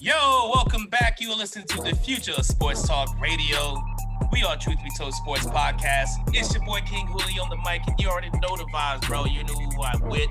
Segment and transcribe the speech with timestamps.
[0.00, 1.20] Yo, welcome back.
[1.20, 3.76] You are listening to the Future of Sports Talk Radio.
[4.32, 6.08] We are Truth Be Told Sports Podcast.
[6.28, 9.24] It's your boy King Hooley on the mic, and you already know the vibes, bro.
[9.24, 10.28] You know who I'm with.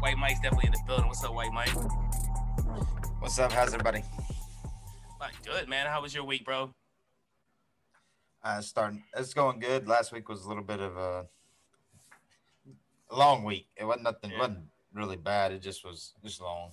[0.00, 1.06] White Mike's definitely in the building.
[1.06, 1.70] What's up, White Mike?
[3.20, 3.52] What's up?
[3.52, 4.02] How's everybody?
[5.20, 5.86] Like, good, man.
[5.86, 6.72] How was your week, bro?
[8.46, 9.02] Uh, starting.
[9.16, 9.88] It's going good.
[9.88, 11.26] Last week was a little bit of a,
[13.10, 13.66] a long week.
[13.76, 14.30] It wasn't nothing.
[14.30, 14.38] Yeah.
[14.38, 15.50] wasn't really bad.
[15.50, 16.70] It just was just long.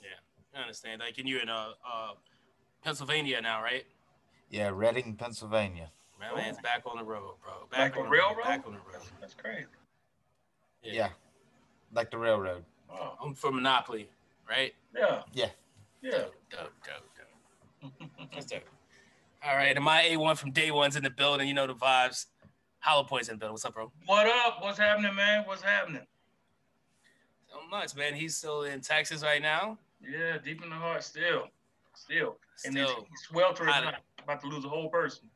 [0.00, 0.08] Yeah,
[0.56, 1.00] I understand.
[1.00, 2.12] Like, and you're in uh, uh,
[2.84, 3.82] Pennsylvania now, right?
[4.50, 5.90] Yeah, Reading, Pennsylvania.
[6.20, 7.54] My man's back on the road, bro.
[7.62, 8.18] Like Back a on the road.
[8.18, 8.44] railroad?
[8.44, 9.02] Back on the road.
[9.20, 9.66] That's crazy.
[10.84, 11.08] Yeah,
[11.92, 12.64] like the railroad.
[12.88, 14.08] Oh, I'm from Monopoly,
[14.48, 14.74] right?
[14.96, 15.22] yeah.
[15.32, 15.48] Yeah.
[16.02, 16.10] Yeah.
[16.10, 18.10] Dope, dope, dope, dope.
[18.32, 18.62] That's dope.
[19.46, 21.48] All right, and my A1 from day one's in the building.
[21.48, 22.26] You know the vibes.
[22.80, 23.54] Hollow Point's in the building.
[23.54, 23.90] What's up, bro?
[24.06, 24.62] what up?
[24.62, 25.44] What's happening, man?
[25.46, 26.02] What's happening?
[27.50, 28.14] So much, man.
[28.14, 29.78] He's still in Texas right now.
[30.02, 31.48] Yeah, deep in the heart, still,
[31.94, 33.84] still, and it's Still, sweltering hot.
[33.84, 33.94] hot.
[34.24, 35.28] About to lose a whole person.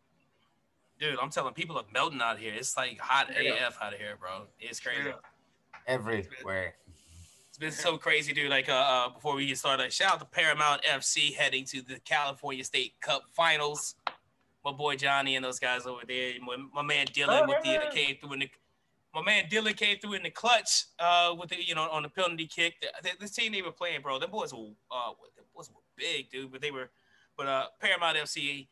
[0.98, 2.54] dude, I'm telling people are melting out here.
[2.54, 3.66] It's like hot Yeah.
[3.66, 4.42] AF out of here, bro.
[4.60, 5.02] It's crazy.
[5.08, 5.12] Yeah.
[5.86, 6.74] Everywhere.
[7.64, 8.50] It's been so crazy, dude.
[8.50, 11.80] Like, uh, uh, before we get started, like, shout out to Paramount FC heading to
[11.80, 13.94] the California State Cup Finals.
[14.62, 16.34] My boy Johnny and those guys over there.
[16.42, 18.50] My, my man Dylan with the, the came through in the.
[19.14, 22.10] My man Dylan came through in the clutch, uh, with the you know on the
[22.10, 22.74] penalty kick.
[22.82, 24.18] The, the, this team they were playing, bro.
[24.18, 26.52] Them boys were, uh, them boys were big, dude.
[26.52, 26.90] But they were,
[27.34, 28.68] but uh, Paramount FC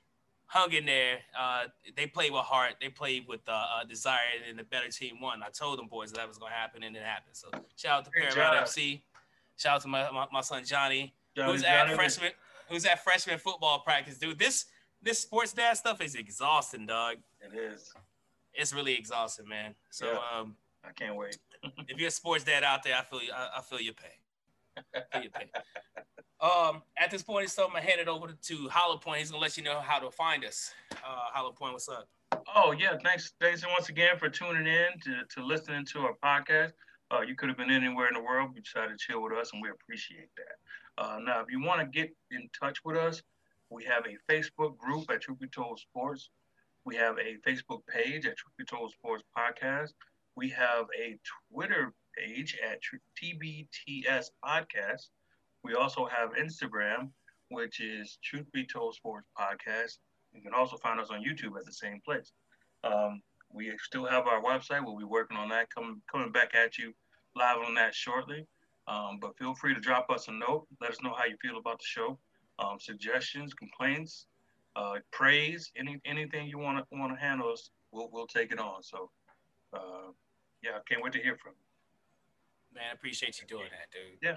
[0.53, 1.19] hung in there.
[1.39, 1.64] Uh,
[1.97, 2.75] they played with heart.
[2.78, 5.42] They played with uh, uh, desire, and the better team won.
[5.42, 7.34] I told them boys that, that was going to happen, and it happened.
[7.34, 8.69] So shout out to Great Paramount job.
[8.69, 9.00] FC.
[9.56, 12.33] Shout out to my, my, my son Johnny, Johnny, who's at Johnny, freshman,
[12.69, 14.39] who's at freshman football practice, dude.
[14.39, 14.67] This
[15.00, 17.16] this sports dad stuff is exhausting, dog.
[17.41, 17.92] It is.
[18.53, 19.75] It's really exhausting, man.
[19.91, 20.39] So Yeah.
[20.41, 21.39] um, I can't wait.
[21.89, 23.32] if you're a sports dad out there, I feel you.
[23.34, 24.84] I, I feel your pain.
[24.94, 25.48] I feel your pain.
[26.42, 29.20] Um, at this point, so I'm gonna hand it over to Hollow Point.
[29.20, 30.75] He's gonna let you know how to find us.
[30.91, 30.97] Uh,
[31.32, 32.08] Hollow Point, what's up?
[32.54, 36.72] Oh yeah, thanks, thanks once again for tuning in to, to listening to our podcast.
[37.12, 39.32] Uh, you could have been anywhere in the world, but you decided to chill with
[39.34, 41.03] us, and we appreciate that.
[41.04, 43.22] Uh, now, if you want to get in touch with us,
[43.70, 46.30] we have a Facebook group at Truth Be Told Sports.
[46.84, 49.92] We have a Facebook page at Truth Be Told Sports Podcast.
[50.34, 51.19] We have a
[51.53, 52.80] Twitter page at
[53.22, 55.09] TBTS Podcast.
[55.65, 57.11] We also have Instagram,
[57.49, 59.99] which is Truth Be Told Sports Podcast.
[60.33, 62.33] You can also find us on YouTube at the same place.
[62.84, 64.84] Um, we still have our website.
[64.84, 66.95] We'll be working on that, coming coming back at you
[67.37, 68.47] live on that shortly.
[68.89, 70.67] Um, but feel free to drop us a note.
[70.81, 72.19] Let us know how you feel about the show.
[72.59, 74.27] Um, suggestions, complaints,
[74.75, 78.59] uh, praise, any anything you want to want to handle us, we'll we'll take it
[78.59, 78.83] on.
[78.83, 79.11] So,
[79.75, 80.11] uh,
[80.62, 82.81] yeah, I can't wait to hear from you.
[82.81, 84.19] Man, I appreciate you doing that, dude.
[84.22, 84.37] Yeah.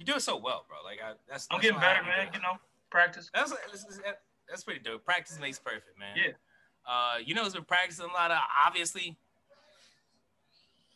[0.00, 0.78] You do it so well, bro.
[0.82, 1.46] Like I, that's.
[1.50, 2.28] I'm getting better, man.
[2.32, 2.56] You know,
[2.88, 3.30] practice.
[3.34, 3.84] That's, that's
[4.48, 5.04] that's pretty dope.
[5.04, 6.16] Practice makes perfect, man.
[6.16, 6.32] Yeah.
[6.88, 9.18] Uh, you know, who's been practicing a lot of obviously.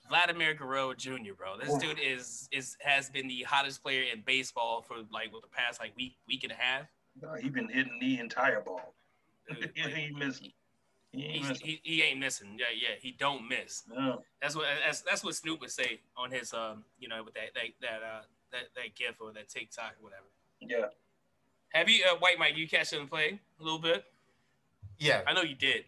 [0.09, 1.57] Vladimir Guerrero Jr., bro.
[1.59, 5.49] This dude is is has been the hottest player in baseball for like what, the
[5.49, 6.87] past like week week and a half.
[7.23, 8.95] Uh, he been hitting the entire ball.
[9.49, 10.53] Dude, he like, ain't missing.
[11.11, 11.67] He ain't missing.
[11.67, 12.57] he, he ain't missing.
[12.59, 13.85] Yeah, yeah, he don't miss.
[13.89, 14.23] No.
[14.43, 17.55] That's what that's, that's what Snoop would say on his um you know with that
[17.55, 18.23] that that uh
[18.55, 20.25] that, that gif or that TikTok or whatever.
[20.61, 20.87] Yeah.
[21.71, 22.57] Have you uh, White Mike?
[22.57, 24.05] You catch him play a little bit?
[24.99, 25.85] Yeah, I know you did.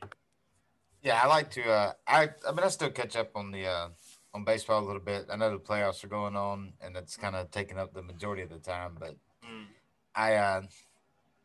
[1.03, 1.21] yeah.
[1.23, 1.63] I like to.
[1.63, 3.89] Uh, I I mean, I still catch up on the uh,
[4.35, 5.27] on baseball a little bit.
[5.31, 8.43] I know the playoffs are going on, and it's kind of taking up the majority
[8.43, 8.97] of the time.
[8.99, 9.67] But Mm.
[10.17, 10.63] I, uh,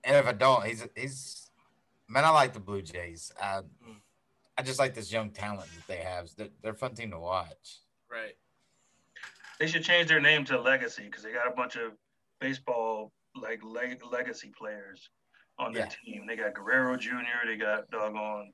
[0.04, 1.52] and if I don't, he's he's
[2.10, 2.26] man.
[2.26, 3.32] I like the Blue Jays.
[3.40, 3.98] I, Mm.
[4.58, 6.30] I just like this young talent that they have.
[6.36, 7.78] They're, they're a fun team to watch.
[8.12, 8.36] Right.
[9.62, 11.92] They should change their name to Legacy because they got a bunch of
[12.40, 15.08] baseball like leg- legacy players
[15.60, 15.90] on their Yeah.
[16.04, 16.26] team.
[16.26, 17.46] They got Guerrero Jr.
[17.46, 18.52] They got doggone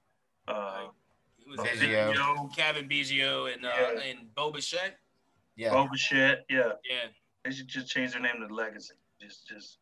[0.49, 0.87] uh,
[1.39, 2.13] It was Biggio.
[2.13, 3.99] Biggio, Cavan Biggio and uh, Yeah.
[4.01, 4.97] and Bo Bichette.
[5.55, 6.43] Yeah, Bo Bichette.
[6.49, 7.05] Yeah, Yeah,
[7.45, 8.95] they should just change their name to Legacy.
[9.21, 9.77] Just, just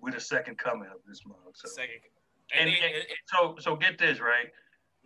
[0.00, 1.38] we're the second coming of this month.
[1.54, 2.00] So, second.
[2.52, 4.50] and, And, it- and- it- it- so, so get this right.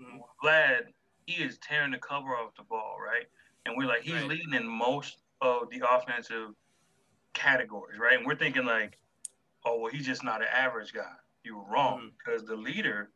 [0.00, 0.94] mm, Vlad,
[1.26, 3.26] he is tearing the cover off the ball, right?
[3.66, 4.24] And we're like, he's Right.
[4.28, 6.50] leading in most of the offensive
[7.34, 8.16] categories, right?
[8.18, 8.98] And we're thinking like,
[9.64, 11.12] oh, well, he's just not an average guy.
[11.44, 12.12] You were wrong Mhm.
[12.18, 13.10] because the leader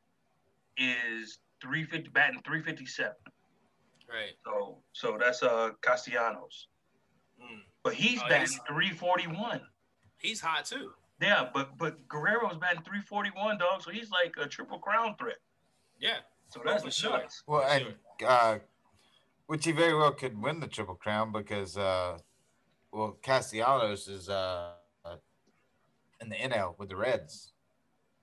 [0.76, 3.14] is 350 batting 357.
[4.08, 4.34] right.
[4.44, 6.68] So, so that's uh Castellanos,
[7.42, 7.62] Mm.
[7.82, 9.66] but he's Oh, batting he's- 341.
[10.18, 10.94] He's hot too.
[11.20, 13.82] Yeah, but but Guerrero's batting 341, dog.
[13.82, 15.38] So he's like a triple crown threat.
[15.98, 16.18] Yeah.
[16.48, 17.10] So that's Oh, for the sure.
[17.18, 17.42] nuts.
[17.46, 18.28] Well, For and sure.
[18.28, 18.58] uh,
[19.52, 22.16] which he very well could win the triple crown because, uh,
[22.90, 24.70] well, Castellanos is uh,
[25.04, 25.16] uh,
[26.22, 27.52] in the NL with the Reds.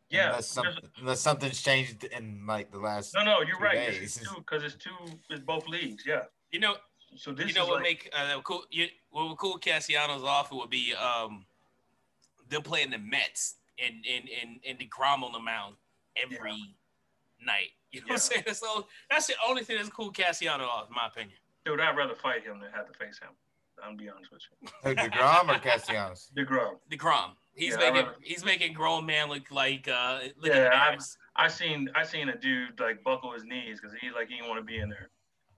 [0.10, 0.30] Yeah.
[0.30, 3.14] unless, there's- some, unless something's changed in like the last.
[3.14, 3.76] No, no, you're right.
[3.76, 4.02] days.
[4.02, 4.90] It's two because it's two.
[5.30, 6.04] It's both leagues.
[6.04, 6.24] Yeah.
[6.52, 6.78] You know,
[7.16, 10.52] So this you know what like, make uh, cool you what would cool Castellanos off
[10.52, 11.46] It would be um
[12.50, 15.76] them playing the Mets and and and and DeGrom on the mound
[16.18, 16.76] every
[17.46, 17.70] night.
[17.92, 18.44] You know what I'm saying?
[18.54, 21.36] So that's the only thing that's cool Cassiano off, in my opinion.
[21.66, 21.80] dude.
[21.80, 23.30] I'd rather fight him than have to face him.
[23.84, 24.70] I'm be honest with you.
[24.84, 26.30] Who, DeGrom or Castellanos?
[26.38, 26.74] DeGrom.
[26.92, 27.32] DeGrom.
[27.56, 28.16] He's Yeah, I making remember.
[28.22, 31.18] he's making grown man look like uh look Yeah, I've embarrassed.
[31.36, 34.50] I seen I seen a dude like buckle his knees because he like he didn't
[34.50, 35.10] want to be in there.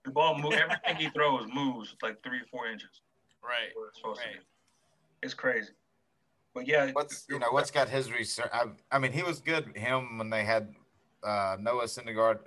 [0.05, 3.01] The ball move everything he throws moves like three or four inches.
[3.43, 3.73] Right.
[3.89, 4.35] It's supposed Right.
[4.35, 4.41] to.
[5.21, 5.71] It's crazy.
[6.55, 8.49] But yeah, What's you know what's got his research?
[8.53, 9.75] I, I mean, he was good.
[9.75, 10.73] Him when they had
[11.23, 12.39] uh, Noah Syndergaard,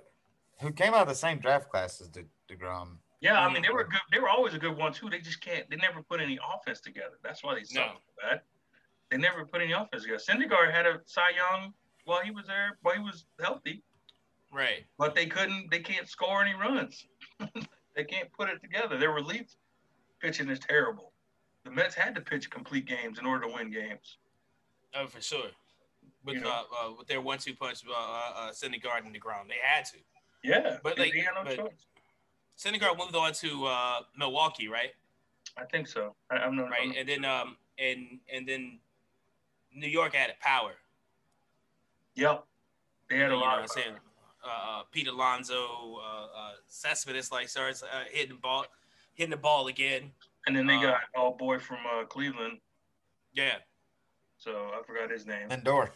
[0.61, 2.97] who came out of the same draft class as De, Degrom.
[3.21, 3.99] Yeah, I mean they were good.
[4.11, 5.09] They were always a good one too.
[5.09, 5.67] They just can't.
[5.69, 7.15] They never put any offense together.
[7.23, 7.93] That's why they suck No.
[7.93, 8.41] so bad.
[9.09, 10.19] They never put any offense together.
[10.19, 11.73] Syndergaard had a Cy Young
[12.03, 13.81] while he was there, while he was healthy,
[14.51, 14.85] Right.
[14.97, 15.71] but they couldn't.
[15.71, 17.07] They can't score any runs.
[17.95, 18.97] they can't put it together.
[18.97, 19.55] Their relief
[20.21, 21.13] pitching is terrible.
[21.63, 24.17] The Mets had to pitch complete games in order to win games.
[24.93, 25.49] Oh, for sure.
[26.25, 26.49] With You know.
[26.49, 29.47] uh, uh with their one two punch uh uh, uh Syndergaard and DeGrom.
[29.47, 29.97] They had to.
[30.43, 31.85] Yeah, But, they, like, they had no but- choice.
[32.57, 34.91] Syndergaard moved on to uh Milwaukee, right?
[35.57, 36.15] I think so.
[36.31, 36.95] I, I'm not Right.
[36.97, 38.79] And then um and and then
[39.75, 40.71] New York added power.
[42.15, 42.45] Yep,
[43.09, 43.49] they had a you know lot.
[43.51, 43.95] what I'm Of, saying?
[44.43, 44.47] Uh,
[44.79, 48.65] uh, Pete Alonso, uh, uh, Cespedes like starts uh, hitting the ball,
[49.15, 50.11] hitting the ball again.
[50.47, 52.59] and then they uh, got our boy from uh, Cleveland.
[53.33, 53.55] Yeah.
[54.37, 55.49] So I forgot his name.
[55.49, 55.89] Lindor.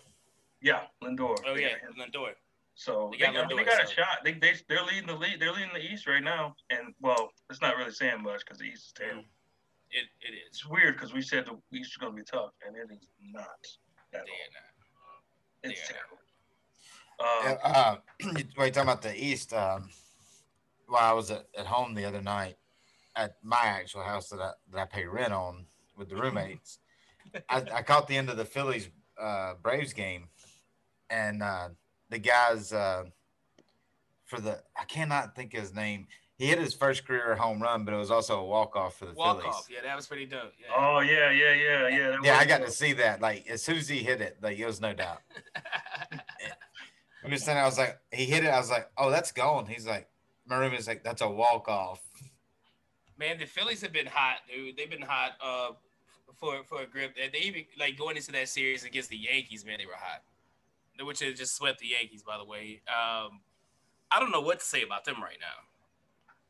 [0.61, 1.35] Yeah, Lindor.
[1.45, 1.75] Oh They yeah.
[1.97, 2.31] Lindor.
[2.75, 4.17] So They they, got got, I mean, they Lindor, got a shot.
[4.23, 5.39] They they they're leading the lead.
[5.39, 6.55] They're leading the East right now.
[6.69, 9.23] And well, it's not really saying much because the East is terrible.
[9.91, 10.41] It it is.
[10.49, 13.07] It's weird because we said the East is going to be tough, and it is
[13.21, 13.47] not.
[14.13, 14.37] At Yeah, all.
[14.53, 15.71] nah.
[15.71, 16.17] It's terrible.
[17.19, 17.95] Um, Yeah, uh,
[18.57, 19.53] well, you talking about the East?
[19.53, 19.89] Um,
[20.87, 22.55] while I was at, at home the other night
[23.15, 25.65] at my actual house that I that I pay rent on
[25.97, 26.79] with the roommates,
[27.49, 28.89] I, I caught the end of the Phillies
[29.19, 30.29] uh, Braves game,
[31.09, 31.69] and uh,
[32.09, 33.05] the guys uh,
[34.25, 36.07] for the I cannot think of his name.
[36.37, 39.07] He hit his first career home run, but it was also a walk off for
[39.07, 39.53] the Walk Phillies.
[39.55, 39.67] off.
[39.69, 40.53] Yeah, that was pretty dope.
[40.57, 40.67] Yeah.
[40.77, 42.09] oh yeah, yeah, yeah, yeah.
[42.11, 42.67] that Yeah, I got dope.
[42.67, 43.21] to see that.
[43.21, 45.21] Like as soon as he hit it, like it was no doubt.
[47.23, 48.47] I'm just saying, I was like, he hit it.
[48.47, 49.65] I was like, oh, that's gone.
[49.65, 50.07] He's like,
[50.47, 51.99] my is like, that's a walk off.
[53.17, 54.77] Man, the Phillies have been hot, dude.
[54.77, 55.71] They've been hot uh
[56.39, 57.15] for for a grip.
[57.17, 60.23] They they even like going into that series against the Yankees, man, they were hot.
[61.05, 62.81] Which has just swept the Yankees, by the way.
[62.87, 63.39] Um,
[64.11, 65.63] I don't know what to say about them right now.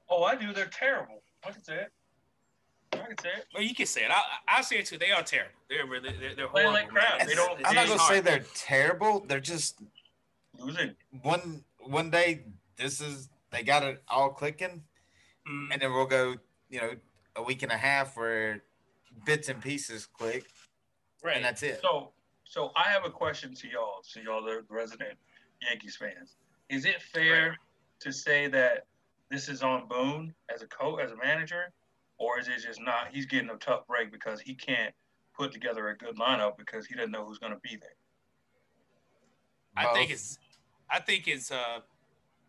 [0.10, 0.54] Oh, I do.
[0.54, 1.22] They're terrible.
[1.46, 1.92] I can say it.
[2.94, 3.46] I can say it.
[3.54, 4.12] Well, you can say it.
[4.12, 4.98] I I say it too.
[4.98, 5.54] They are terrible.
[5.69, 6.72] They're really they're, they're horrible.
[6.74, 7.28] like crap.
[7.28, 8.16] They don't- I'm not gonna hard.
[8.16, 9.19] say they're terrible.
[9.28, 9.80] They're just
[10.57, 10.95] Losing.
[11.22, 12.45] one one day.
[12.78, 14.84] This is they got it all clicking,
[15.48, 16.36] Mm, and then we'll go.
[16.69, 16.92] You know,
[17.36, 18.63] a week and a half where
[19.25, 20.45] bits and pieces click,
[21.24, 21.36] right.
[21.36, 21.80] and that's it.
[21.81, 22.12] So,
[22.50, 25.18] so I have a question to y'all, to y'all, the resident
[25.62, 26.36] Yankees fans.
[26.68, 27.57] Is it fair Right.
[28.00, 28.88] to say that
[29.30, 31.71] this is on Boone as a coach, as a manager,
[32.18, 33.09] or is it just not?
[33.14, 34.94] He's getting a tough break because he can't
[35.35, 37.95] put together a good lineup because he doesn't know who's going to be there.
[39.78, 40.40] I think it's
[40.90, 41.81] I think it's uh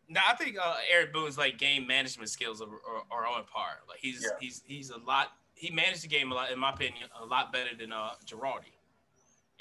[0.09, 3.81] no, I think uh, Eric Boone's like game management skills are, are, are on par.
[3.87, 4.31] Like he's Yeah.
[4.41, 5.29] he's he's a lot.
[5.55, 8.73] He managed the game a lot, in my opinion, a lot better than uh, Girardi.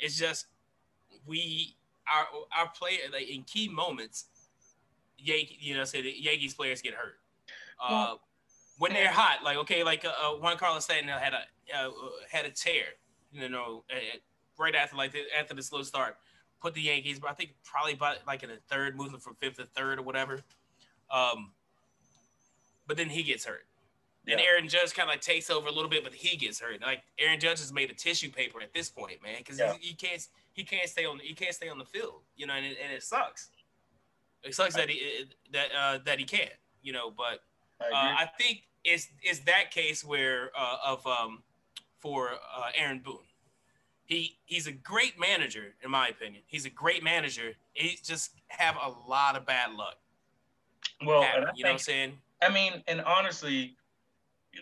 [0.02, 0.48] It's just
[1.26, 1.76] we
[2.08, 2.26] our
[2.58, 4.26] our player like in key moments,
[5.18, 7.18] Yankee you know say the Yankees players get hurt.
[7.82, 8.16] Uh,
[8.78, 11.42] when they're hot, like okay, like uh, uh, Giancarlo Stanton had a
[11.78, 11.92] uh,
[12.32, 12.84] had a tear,
[13.32, 14.18] you know, uh,
[14.58, 16.18] right after like the, after the slow start
[16.62, 19.58] put the Yankees, but I think probably about like in the third, moving from fifth
[19.58, 20.42] to third or whatever.
[21.12, 21.52] Um,
[22.88, 23.66] but then he gets hurt.
[24.28, 24.46] And Yeah.
[24.46, 26.82] Aaron Judge kind of like takes over a little bit, but he gets hurt.
[26.82, 29.74] Like Aaron Judge has made a tissue paper at this point, man, because Yeah.
[29.80, 32.54] he, he can't he can't stay on he can't stay on the field, you know,
[32.54, 33.50] and it, and it sucks.
[34.44, 37.10] It sucks that he that uh, that he can't, you know.
[37.12, 37.44] But
[37.82, 41.44] I uh, I think it's it's that case where uh, of um
[41.98, 43.20] for uh, Aaron Boone.
[44.06, 46.44] He he's a great manager in my opinion.
[46.48, 47.54] He's a great manager.
[47.74, 49.98] He just have a lot of bad luck.
[51.06, 52.18] well, happen, and I you know what I'm saying?
[52.42, 53.76] I mean, and honestly,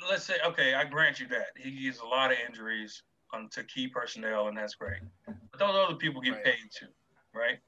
[0.09, 3.03] let's say, okay, I grant you that he has a lot of injuries.
[3.33, 5.01] um, to key personnel, and that's great.
[5.25, 6.45] But those other people get Right.
[6.45, 6.87] paid too,
[7.33, 7.59] right?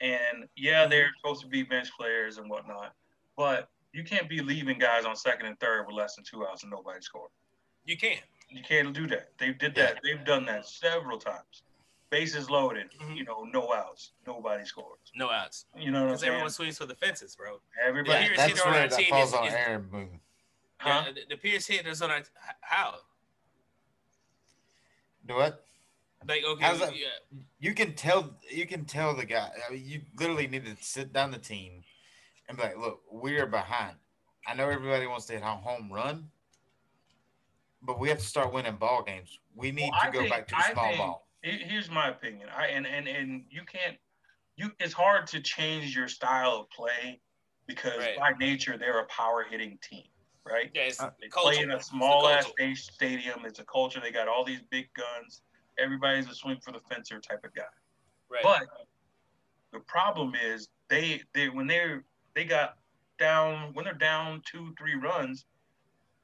[0.00, 2.94] And yeah, they're supposed to be bench players and whatnot,
[3.36, 6.62] but you can't be leaving guys on second and third with less than two outs
[6.62, 7.30] and nobody scored.
[7.84, 8.22] You can't.
[8.48, 9.36] You can't do that.
[9.36, 10.00] They did that.
[10.02, 11.62] They've done that several times.
[12.08, 13.14] Bases loaded, Mhm.
[13.14, 15.12] you know, no outs, nobody scores.
[15.14, 15.66] No outs.
[15.76, 17.60] You know Because everyone swings for the fences, bro.
[17.82, 20.20] Everybody, Yeah, that's hitter on where our that team falls is- on is- Aaron Boone.
[20.82, 21.04] Huh?
[21.14, 22.22] The, the Pierce hitters on our
[22.60, 22.94] how?
[25.26, 25.64] Do what?
[26.28, 28.34] Like okay, How's that- yeah, You can tell.
[28.50, 29.50] You can tell the guy.
[29.68, 31.82] I mean, you literally need to sit down the team
[32.48, 33.96] and be like, "Look, we're behind.
[34.46, 36.28] I know everybody wants to hit a home run,
[37.82, 39.38] but we have to start winning ball games.
[39.54, 41.90] We need Well, I to go think- back to I a small think- ball." Here's
[41.90, 42.48] my opinion.
[42.56, 43.96] I and and and you can't.
[44.56, 47.20] You it's hard to change your style of play
[47.66, 48.16] because Right.
[48.16, 50.06] by nature they're a power hitting team,
[50.44, 50.70] right?
[50.74, 51.54] yeah, it's Uh, They culture.
[51.56, 52.74] play in a small ass culture.
[52.76, 53.44] stadium.
[53.44, 54.00] It's a culture.
[54.00, 55.42] They got all these big guns.
[55.78, 57.62] Everybody's a swing for the fencer type of guy.
[58.28, 58.42] Right.
[58.42, 58.68] But
[59.72, 62.76] the problem is they they when they're they got
[63.18, 65.46] down when they're down two three runs.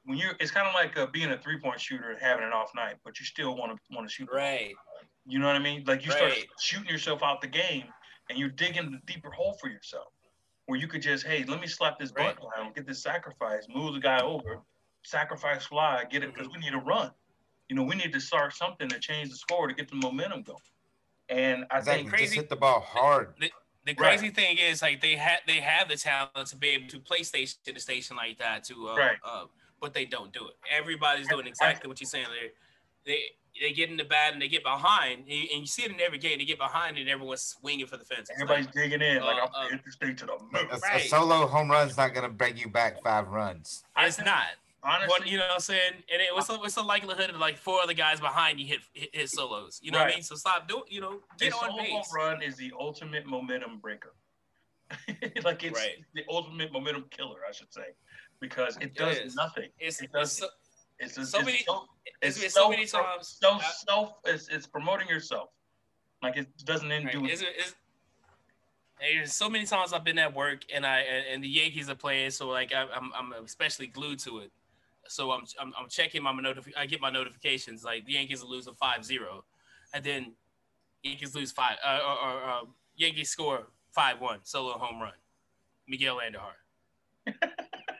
[0.05, 2.51] When you're, it's kind of like uh, being a three point shooter and having an
[2.51, 4.29] off night, but you still want to want to shoot.
[4.33, 4.73] right.
[5.25, 5.83] You know what I mean?
[5.85, 7.83] Like you start shooting yourself out the game,
[8.29, 10.07] and you're digging a deeper hole for yourself,
[10.69, 13.95] where you could just, hey, let me slap this bunt down, get this sacrifice, move
[13.95, 14.59] the guy over,
[15.03, 16.59] sacrifice fly, get it because Mm-hmm.
[16.59, 17.11] we need to run.
[17.69, 20.43] You know, we need to start something to change the score to get the momentum
[20.43, 20.59] going.
[21.29, 22.03] And I Exactly.
[22.03, 23.33] think crazy- Just hit the ball hard.
[23.39, 23.51] The
[23.95, 23.97] Right.
[24.19, 27.23] crazy thing is, like they have they have the talent to be able to play
[27.23, 29.17] station to station like that, to uh, Right.
[29.23, 29.45] uh,
[29.79, 30.55] but they don't do it.
[30.69, 32.27] Everybody's doing exactly what you're saying.
[32.29, 32.51] there.
[33.05, 33.23] they
[33.59, 35.29] they get in the bat and they get behind, and
[35.61, 36.37] you see it in every game.
[36.39, 38.29] They get behind and everyone's swinging for the fences.
[38.35, 40.67] everybody's Like, digging in, like uh, I'm uh, hit this thing to the moon.
[40.71, 41.01] a Right.
[41.01, 43.83] solo home run's not going to bring you back five runs.
[43.97, 44.45] It's not.
[44.81, 45.91] Honestly, What you know what I'm saying?
[46.11, 48.79] And it, what's the, what's the likelihood of like four other guys behind you hit
[48.93, 49.77] hit, hit solos?
[49.83, 50.23] You know what I mean?
[50.23, 50.83] So stop doing.
[50.87, 54.13] You know, a get on solo home run is the ultimate momentum breaker.
[55.43, 55.97] like it's Right.
[56.15, 57.87] the ultimate momentum killer, I should say,
[58.39, 59.35] because it It does is.
[59.35, 59.69] nothing.
[59.79, 60.47] It's, It it's does so,
[60.99, 61.85] It's, a, So it's many- So,
[62.21, 63.37] it's it's been so many times.
[63.41, 64.13] So self.
[64.25, 65.49] It's, it's promoting yourself.
[66.21, 67.13] Like it doesn't end Right.
[67.13, 67.75] do Is it is
[68.99, 70.99] there's so many times I've been at work and I
[71.31, 74.51] and, the Yankees are playing, so like I, I'm I'm especially glued to it.
[75.07, 78.47] So I'm I'm, I'm checking my notif- I get my notifications like the Yankees are
[78.47, 79.41] losing 5-0.
[79.93, 80.33] and then
[81.03, 82.61] Yankees lose five uh, or, or uh,
[82.97, 85.13] Yankees score five one solo home run,
[85.87, 86.55] Miguel Andujar.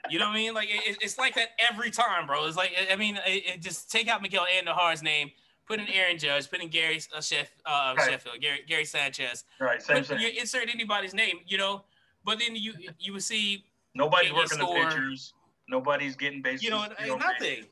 [0.10, 0.54] You know what I mean?
[0.54, 2.46] Like it, it's like that every time, bro.
[2.46, 5.32] It's like I mean, it, it just take out Miguel Andujar's name,
[5.68, 8.10] put in Aaron Judge, put in Gary uh, Sheff, uh, Right.
[8.12, 9.82] Sheffield, Gary, Gary Sanchez, right.
[9.82, 10.20] Same thing.
[10.20, 11.84] you insert anybody's name, you know.
[12.26, 15.34] But then you you would see, Nobody's you working score- the pitchers.
[15.68, 16.64] Nobody's getting bases.
[16.64, 17.66] you know, ain't nothing.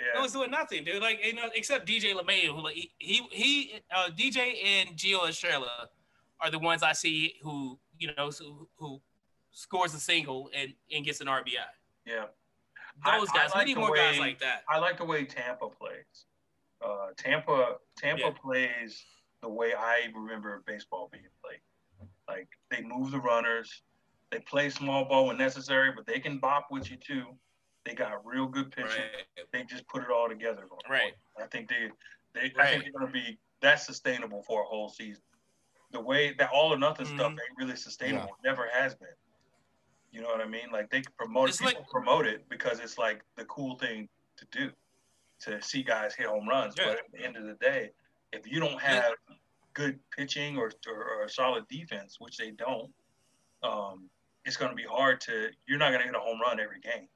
[0.00, 0.20] No Yeah.
[0.20, 1.02] one's doing nothing, dude.
[1.02, 5.20] Like you know, except DJ LeMahieu, who like he he, he uh, DJ and Gio
[5.20, 5.86] Urshela
[6.40, 9.00] are the ones I see who you know who, who
[9.52, 11.54] scores a single and, and gets an RBI.
[12.06, 12.26] Yeah.
[13.04, 14.64] I- Those I guys, we like need the more guys like that.
[14.68, 16.26] I like the way Tampa plays.
[16.84, 18.30] Uh, Tampa Tampa Yeah.
[18.40, 19.04] plays
[19.42, 21.60] the way I remember baseball being played.
[22.28, 23.82] Like they move the runners,
[24.30, 27.24] they play small ball when necessary, but they can bop with you too.
[27.84, 28.90] They got real good pitching.
[29.36, 30.66] Right, They just put it all together.
[30.88, 31.14] right.
[31.40, 31.90] I think they
[32.34, 35.22] they I think they're gonna be that's sustainable for a whole season.
[35.92, 37.40] The way that all or nothing stuff Mhm.
[37.40, 38.28] ain't really sustainable.
[38.28, 39.08] It Never has been.
[40.10, 40.70] You know what I mean?
[40.72, 44.46] Like they promote It's people like- promote it because it's like the cool thing to
[44.50, 44.70] do
[45.40, 46.74] to see guys hit home runs.
[46.76, 46.86] Yeah.
[46.86, 47.90] But at the end of the day,
[48.32, 49.12] if you don't have
[49.74, 52.90] good pitching or, or, or a solid defense, which they don't,
[53.62, 54.08] um,
[54.44, 55.48] it's going to be hard to.
[55.66, 57.08] You're not going to hit a home run every game.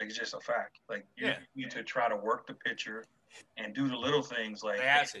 [0.00, 0.78] Like, it's just a fact.
[0.88, 1.36] Like you Yeah.
[1.54, 3.04] need to try to work the pitcher
[3.56, 5.20] and do the little things like They have to.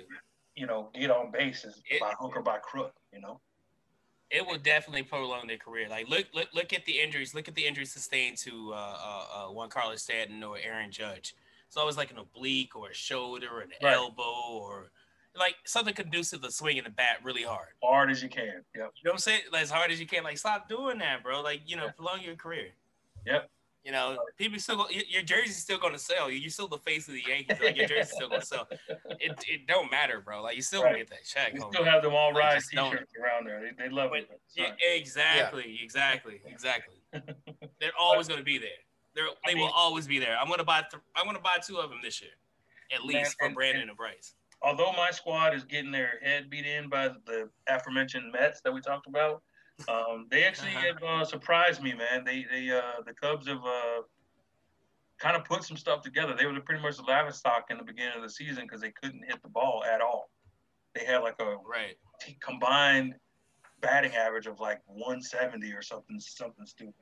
[0.54, 2.92] you know get on bases It- by hook or by crook.
[3.12, 3.40] You know.
[4.30, 5.88] It will definitely prolong their career.
[5.88, 7.34] Like look, look, look at the injuries.
[7.34, 11.34] Look at the injuries sustained to uh, uh, uh, Giancarlo Stanton or Aaron Judge.
[11.68, 13.94] It's always like an oblique or a shoulder or an Right.
[13.94, 14.90] elbow or
[15.36, 17.68] like something conducive to swinging the bat really hard.
[17.82, 18.46] Hard as you can.
[18.46, 18.64] Yep.
[18.74, 19.42] You know what I'm saying?
[19.52, 20.24] Like, as hard as you can.
[20.24, 21.42] Like, stop doing that, bro.
[21.42, 21.90] Like, you know, Yeah.
[21.92, 22.70] prolong your career.
[23.26, 23.50] Yep.
[23.86, 26.28] You know, people still go, your, jersey's still going to sell.
[26.28, 27.56] You're still the face of the Yankees.
[27.62, 28.66] Like, your jersey's still going to sell.
[29.20, 30.42] It, it don't matter, bro.
[30.42, 30.88] Like, you still Right.
[30.88, 31.54] gonna get that check.
[31.54, 33.60] You still have them all Like, rise don't- t-shirts around there.
[33.78, 34.28] They, they love it.
[34.56, 36.96] Yeah, exactly, exactly, exactly.
[37.80, 38.70] They're always going to be there.
[39.14, 40.36] They're, I they mean- will always be there.
[40.36, 40.80] I'm going to buy.
[40.90, 42.32] Th- I'm to buy two of them this year,
[42.92, 44.34] at Man, least for and- Brandon and- and Bryce.
[44.62, 48.80] although my squad is getting their head beat in by the aforementioned Mets that we
[48.80, 49.42] talked about,
[49.88, 50.86] um, they actually Uh-huh.
[50.94, 52.24] have uh, surprised me, man.
[52.24, 54.02] They they uh, the Cubs have uh,
[55.18, 56.34] kind of put some stuff together.
[56.34, 58.90] They were pretty much the laughing stock in the beginning of the season because they
[58.92, 60.30] couldn't hit the ball at all.
[60.94, 61.96] They had like a right
[62.40, 63.14] combined
[63.80, 66.94] batting average of like 170 or something, something stupid.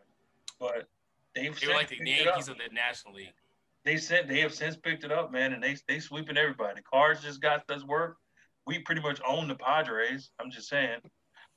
[0.58, 0.88] But
[1.34, 3.32] they've they were like the Yankees of the National League.
[3.84, 6.76] They sent they have since picked it up, man, and they they sweeping everybody.
[6.76, 8.16] The Cards just got this work.
[8.66, 10.30] We pretty much own the Padres.
[10.40, 11.00] I'm just saying.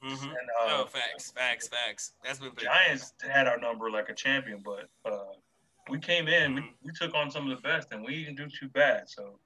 [0.04, 0.25] Mm-hmm.
[0.25, 2.13] And, uh, no, facts, facts, facts.
[2.24, 5.34] That's what Giants had our number like a champion, but uh,
[5.89, 6.66] we came in, mm-hmm.
[6.66, 9.10] we, we took on some of the best, and we didn't do too bad.
[9.10, 9.39] So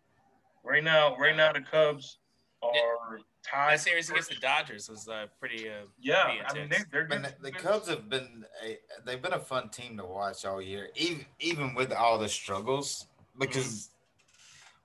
[0.64, 2.18] right now, right now the Cubs
[2.62, 3.74] are tied.
[3.74, 5.70] That series against the Dodgers was uh, pretty.
[5.70, 7.24] Uh, yeah, pretty I mean they, are good.
[7.24, 10.90] The, the Cubs have been a, they've been a fun team to watch all year,
[10.96, 13.08] even even with all the struggles.
[13.40, 14.01] Because, mm-hmm.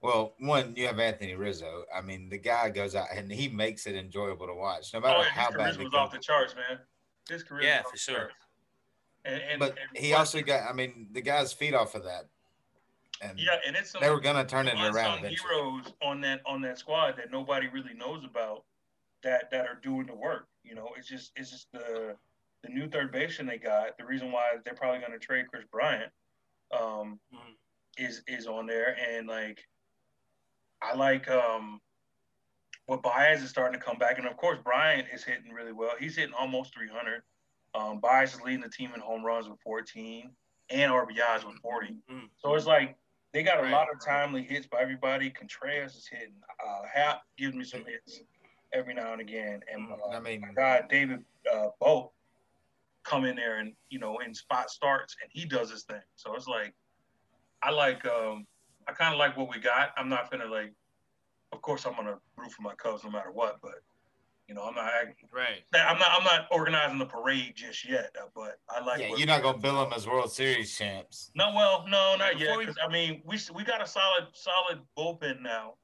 [0.07, 1.85] Well, one you have Anthony Rizzo.
[1.93, 5.17] I mean, the guy goes out and he makes it enjoyable to watch, no matter
[5.19, 5.77] oh, yeah, how bad.
[5.77, 6.79] was off the charts, man.
[7.29, 8.31] His career, yeah, for sure.
[9.25, 10.71] And, and, but and he also got.
[10.71, 12.29] I mean, the guys feed off of that.
[13.21, 15.25] And yeah, and it's some, they were gonna turn it around.
[15.25, 18.63] Heroes on that on that squad that nobody really knows about
[19.25, 20.47] that that are doing the work.
[20.63, 22.15] You know, it's just it's just the
[22.63, 23.99] the new third baseman they got.
[23.99, 26.13] The reason why they're probably gonna trade Kris Bryant
[26.73, 27.55] um, mm-hmm.
[27.99, 29.67] is is on there, and like
[30.83, 31.81] I like um
[32.87, 35.93] what Baez is starting to come back, and of course Bryant is hitting really well.
[35.99, 37.23] He's hitting almost 300.
[37.75, 40.31] Um, Baez is leading the team in home runs with 14
[40.71, 41.89] and RBIs with 40.
[41.89, 42.19] Mm-hmm.
[42.37, 42.97] So it's like
[43.33, 45.31] they got a lot of timely hits by everybody.
[45.31, 46.35] Contreras is hitting.
[46.65, 48.23] Uh, Happ gives me some hits
[48.73, 49.61] every now and again.
[49.73, 52.13] And uh, I mean, God, David uh, Bote
[53.05, 56.01] come in there and you know in spot starts and he does his thing.
[56.17, 56.75] So it's like
[57.63, 58.47] I like um
[58.89, 59.91] I kind of like what we got.
[59.97, 60.73] I'm not gonna like.
[61.53, 63.83] Of course, I'm gonna root for my Cubs no matter what, but
[64.49, 64.91] you know, I'm not
[65.33, 65.63] right.
[65.75, 66.11] I'm not.
[66.13, 68.15] I'm not organizing the parade just yet.
[68.21, 69.01] Uh, but I like.
[69.01, 71.31] Yeah, you're not gonna bill them as World Series champs.
[71.35, 72.57] No, well, no, not yet.
[72.57, 75.75] We, I mean, we we got a solid solid bullpen now,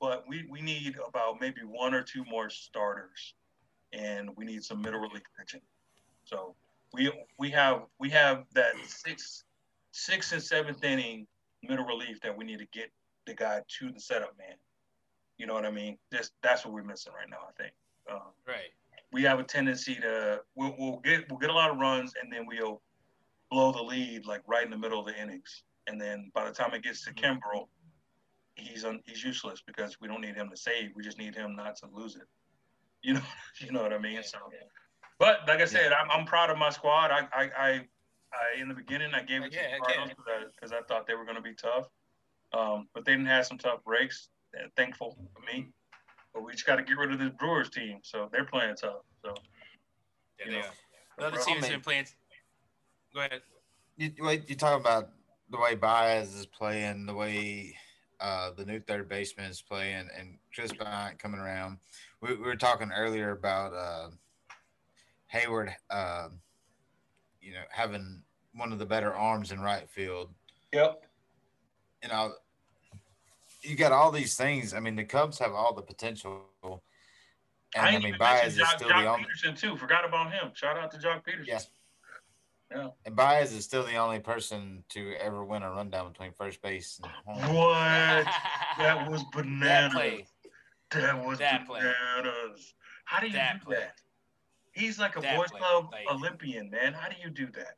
[0.00, 3.34] but we we need about maybe one or two more starters,
[3.92, 5.62] and we need some middle relief pitching.
[6.24, 6.56] So
[6.92, 9.44] we we have we have that six
[9.92, 11.26] six and seventh inning
[11.62, 12.90] middle relief that we need to get
[13.26, 14.56] the guy to the setup man.
[15.36, 15.98] You know what I mean?
[16.10, 17.38] This that's what we're missing right now.
[17.48, 17.72] I think.
[18.10, 18.72] Um, right.
[19.12, 22.32] We have a tendency to we'll, we'll get we'll get a lot of runs and
[22.32, 22.80] then we'll
[23.50, 26.54] blow the lead like right in the middle of the innings, and then by the
[26.54, 27.36] time it gets to mm-hmm.
[27.36, 27.68] Kimbrel,
[28.56, 30.90] he's un, he's useless because we don't need him to save.
[30.94, 32.26] We just need him not to lose it.
[33.02, 33.22] You know,
[33.60, 34.22] you know what I mean.
[34.22, 34.38] So,
[35.18, 35.96] but like I said, yeah.
[35.96, 37.10] I'm, I'm proud of my squad.
[37.10, 37.80] I I, I,
[38.32, 40.10] I in the beginning I gave it yeah, to Cardinals
[40.54, 41.88] because I, I, thought they were going to be tough,
[42.52, 44.28] um, but they didn't have some tough breaks.
[44.76, 45.68] Thankful for me.
[46.34, 49.02] But we just got to get rid of this Brewers team, so they're playing tough.
[49.24, 49.34] So,
[50.38, 50.62] yeah, you know,
[51.18, 52.06] the other teams been playing.
[53.14, 53.42] Go ahead.
[53.96, 54.48] You wait.
[54.48, 55.10] You talk about
[55.50, 57.74] the way Baez is playing, the way
[58.20, 61.78] uh, the new third baseman is playing, and Kris Bryant coming around.
[62.20, 64.10] We, we were talking earlier about uh,
[65.32, 66.28] Heyward, uh,
[67.40, 68.22] you know, having
[68.54, 70.30] one of the better arms in right field.
[70.72, 71.02] Yep.
[72.02, 72.32] You know,
[73.62, 74.74] you got all these things.
[74.74, 76.42] I mean, the Cubs have all the potential.
[76.62, 79.24] And I, I mean, Baez is still Joc the only.
[79.24, 79.76] Pederson too.
[79.76, 80.50] Forgot about him.
[80.54, 81.46] Shout out to Joc Pederson.
[81.46, 81.68] Yes.
[82.70, 82.88] Yeah.
[83.06, 87.00] And Baez is still the only person to ever win a rundown between first base
[87.02, 87.54] and home.
[87.54, 88.26] What?
[88.78, 90.22] that was bananas.
[90.90, 91.94] That, that was that bananas.
[92.26, 92.74] Play.
[93.04, 93.76] How do you that do play.
[93.76, 94.00] that?
[94.78, 96.92] He's like a that boys club like, Olympian, man.
[96.92, 97.76] How do you do that?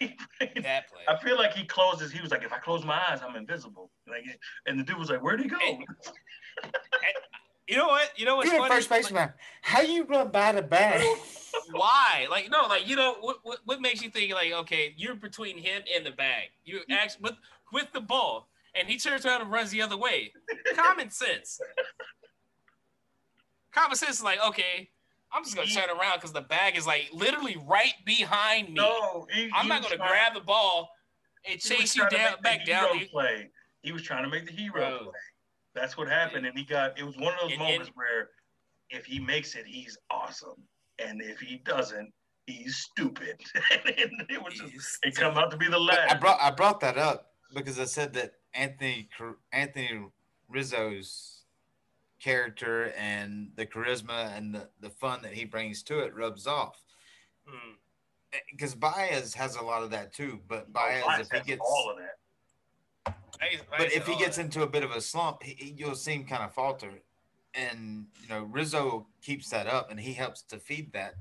[0.62, 1.02] that play.
[1.06, 2.10] I feel like he closes.
[2.10, 3.90] He was like, if I close my eyes, I'm invisible.
[4.08, 4.24] Like,
[4.66, 5.58] and the dude was like, where'd he go?
[5.60, 5.78] And,
[6.62, 6.74] and,
[7.68, 8.10] you know what?
[8.16, 8.74] You know what's You're funny?
[8.74, 9.22] first baseman.
[9.22, 11.04] Like, How you run by the bag?
[11.72, 12.26] Why?
[12.30, 15.58] Like, no, like you know, what, what, what makes you think like, okay, you're between
[15.58, 16.50] him and the bag.
[16.64, 17.34] You actually with
[17.72, 20.32] with the ball, and he turns around and runs the other way.
[20.74, 21.60] Common sense.
[23.72, 24.90] Common sense is like, okay,
[25.32, 28.74] I'm just gonna he, turn around because the bag is like literally right behind me.
[28.74, 30.90] No, he, I'm not gonna grab the ball
[31.48, 32.88] and chase you down back down.
[33.10, 33.50] Play.
[33.82, 34.98] He was trying to make the hero Bro.
[34.98, 35.12] play.
[35.74, 36.98] That's what happened, and he got.
[36.98, 38.30] It was one of those and, moments and, where
[38.90, 40.62] if he makes it, he's awesome,
[40.98, 42.12] and if he doesn't,
[42.46, 43.36] he's stupid.
[43.84, 46.10] it was just, it come out to be the last.
[46.10, 49.08] I brought I brought that up because I said that Anthony
[49.52, 50.06] Anthony
[50.48, 51.35] Rizzo's
[52.20, 56.82] character and the charisma and the, the fun that he brings to it rubs off.
[58.50, 58.80] Because mm.
[58.80, 61.98] Baez has a lot of that too, but Baez, oh, if he gets all of
[61.98, 63.14] that.
[63.78, 66.42] But if he gets into a bit of a slump, he, you'll see him kind
[66.42, 66.90] of falter.
[67.54, 71.14] And you know Rizzo keeps that up, and he helps to feed that.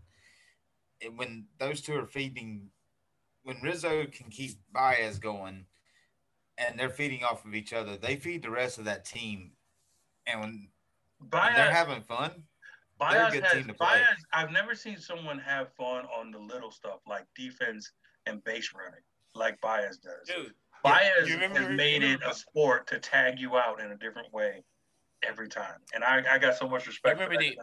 [1.02, 2.70] And when those two are feeding
[3.46, 5.66] when Rizzo can keep Baez going,
[6.58, 9.52] and they're feeding off of each other, they feed the rest of that team.
[10.28, 10.68] And when,
[11.30, 12.32] when they're having fun,
[12.98, 17.92] Baez has, Baez, I've never seen someone have fun on the little stuff like defense
[18.26, 19.02] and base running
[19.36, 20.28] like Baez does.
[20.28, 24.34] Dude, Baez remember, has made it a sport to tag you out in a different
[24.34, 24.64] way
[25.28, 27.20] every time, and I, I got so much respect.
[27.20, 27.58] Remember the,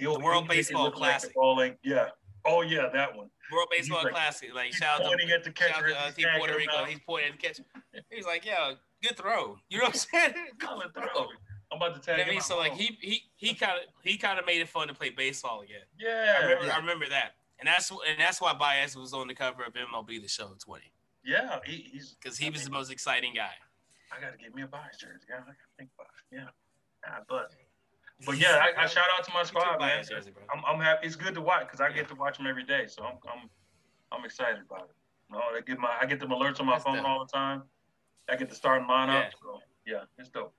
[0.00, 1.32] the World Baseball Classic?
[1.36, 2.08] Like yeah.
[2.44, 3.28] Oh yeah, that one.
[3.52, 4.54] World Baseball like, Classic.
[4.54, 6.84] Like shout out to, at the catcher, shout out to uh, Puerto Rico.
[6.84, 7.64] He's pointing at the catcher.
[8.10, 9.56] He's like, yeah, good throw.
[9.68, 10.34] You know what I'm saying?
[10.58, 11.26] Good throw.
[11.72, 12.40] I'm about to tell you.
[12.40, 15.10] so like he he he kind of he kind of made it fun to play
[15.10, 15.82] baseball again.
[15.98, 16.74] Yeah, I remember, yeah.
[16.74, 20.22] I remember that, and that's and that's why Baez was on the cover of MLB
[20.22, 20.84] The Show 20.
[21.24, 23.50] Yeah, he, he's because he was the most exciting guy.
[24.16, 25.26] I got to get me a Baez jersey.
[25.28, 26.36] Yeah, I gotta think about it.
[26.36, 26.48] Yeah,
[27.06, 27.50] ah, but
[28.26, 30.04] but yeah, I, I, shout out to my squad, man.
[30.08, 31.06] Jersey, I'm, I'm happy.
[31.06, 33.50] It's good to watch because I get to watch them every day, so I'm I'm
[34.12, 34.96] I'm excited about it.
[35.28, 37.06] You know, I get my I get them alerts on my That's phone dope.
[37.06, 37.62] all the time.
[38.28, 39.08] I get the starting lineup.
[39.08, 39.30] Yeah.
[39.42, 40.54] So yeah, it's dope.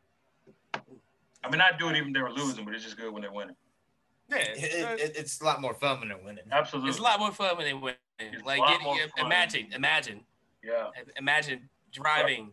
[1.43, 3.21] I mean, I do it even if they were losing, but it's just good when
[3.21, 3.55] they're winning.
[4.29, 6.43] Yeah, it, it, it's a lot more fun when they're winning.
[6.51, 7.97] Absolutely, it's a lot more fun when they're winning.
[8.19, 10.21] It's like, get, imagine, imagine,
[10.63, 12.51] yeah, imagine driving.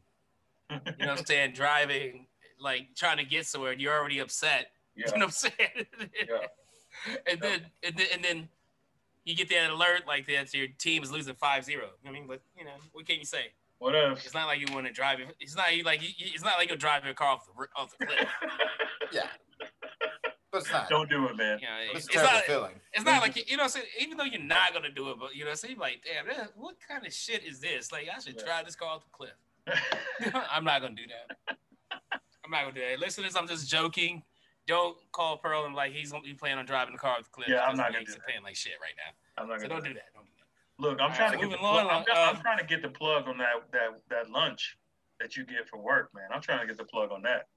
[0.70, 1.52] you know what I'm saying?
[1.52, 2.26] Driving,
[2.60, 4.66] like trying to get somewhere, and you're already upset.
[4.96, 5.06] Yeah.
[5.12, 5.86] You know what I'm saying?
[6.28, 7.16] yeah.
[7.26, 8.48] and then, and then, and then
[9.24, 11.80] you get that alert like that, so your team is losing 5-0.
[12.06, 13.46] I mean, but you know, what can you say?
[13.78, 14.24] What if?
[14.24, 15.34] It's not like you want to drive it.
[15.40, 18.06] It's not like you, it's not like you're driving a car off the off the
[18.06, 18.28] cliff.
[19.12, 19.26] yeah.
[20.54, 20.88] But it's not.
[20.88, 21.58] Don't do it, man.
[21.58, 22.74] You know, it's, it's not, feeling.
[22.92, 23.66] It's not like you know.
[23.66, 26.32] So even though you're not gonna do it, but you know, so you're like, damn,
[26.54, 27.90] what kind of shit is this?
[27.90, 28.44] Like, I should yeah.
[28.44, 29.34] drive this car off the cliff.
[30.50, 31.56] I'm not gonna do that.
[32.44, 33.00] I'm not gonna do that.
[33.00, 34.22] Listeners, I'm just joking.
[34.68, 37.30] Don't call Pearl and like he's gonna be planning on driving the car off the
[37.30, 37.48] cliff.
[37.48, 38.26] Yeah, I'm not gonna do that.
[38.26, 39.42] Paying like shit right now.
[39.42, 39.68] I'm not gonna.
[39.68, 40.13] So don't do that.
[40.80, 41.00] Don't do that.
[41.00, 41.86] Look, I'm trying to get the plug.
[41.90, 44.76] I'm, I'm, trying to get the plug on that that that lunch
[45.20, 46.24] that you get for work, man.
[46.32, 47.48] I'm trying to get the plug on that.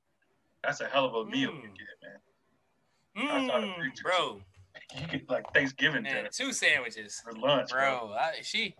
[0.63, 1.63] That's a hell of a meal mm.
[1.63, 3.61] you get, man.
[3.63, 4.41] Mm, bro.
[4.95, 6.29] You get like Thanksgiving man, dinner.
[6.31, 8.07] Two sandwiches for lunch, bro.
[8.07, 8.13] bro.
[8.13, 8.75] I, she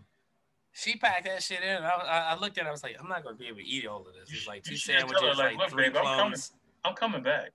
[0.71, 1.84] she packed that shit in.
[1.84, 2.67] I, I, looked at it.
[2.67, 4.32] I was like, I'm not gonna be able to eat all of this.
[4.32, 6.54] It's like two sandwiches, her, like, like three babe, clones.
[6.86, 7.50] I'm coming, I'm coming back.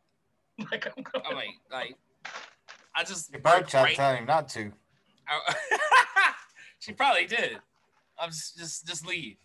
[0.73, 1.27] like I'm coming.
[1.31, 1.97] I'm like, like
[2.97, 3.31] I just.
[3.31, 4.73] Your bird telling him not to.
[6.83, 7.61] She probably did.
[8.19, 9.37] I'm just just just leave.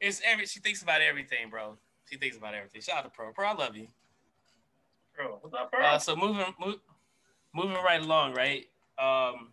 [0.00, 1.76] It's every she thinks about everything, bro.
[2.10, 2.80] She thinks about everything.
[2.80, 3.32] Shout out to Pro.
[3.32, 3.86] Pro, I love you.
[5.16, 5.84] Bro, what's up, Pro?
[5.84, 6.80] Uh, so moving move,
[7.54, 8.66] moving right along, right?
[8.98, 9.52] Um,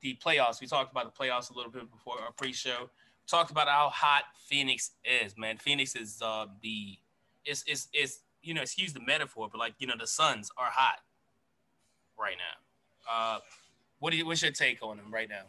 [0.00, 0.60] the playoffs.
[0.60, 2.80] We talked about the playoffs a little bit before our pre-show.
[2.80, 5.58] We talked about how hot Phoenix is, man.
[5.58, 6.98] Phoenix is uh the
[7.44, 10.70] it's it's it's you know excuse the metaphor, but like you know the Suns are
[10.72, 10.98] hot
[12.18, 13.06] right now.
[13.36, 13.38] Uh,
[14.00, 15.44] what do you what's your take on them right now?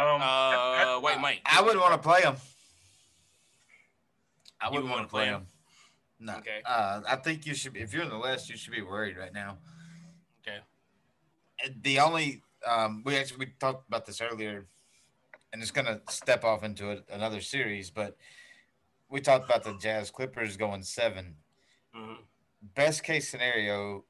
[0.00, 1.40] Um, uh, White Mike.
[1.44, 2.36] I wouldn't want to play him.
[4.60, 5.46] I wouldn't want to play him.
[6.18, 6.36] No.
[6.36, 6.60] Okay.
[6.64, 7.76] Uh, I think you should.
[7.76, 9.58] If you're in the West, you should be worried right now.
[10.46, 10.58] Okay.
[11.82, 14.66] The only um, we actually we talked about this earlier,
[15.52, 18.16] and it's gonna step off into a, another series, but
[19.08, 21.34] we talked about the Jazz Clippers going 7
[21.96, 22.12] mm-hmm.
[22.74, 24.04] Best case scenario,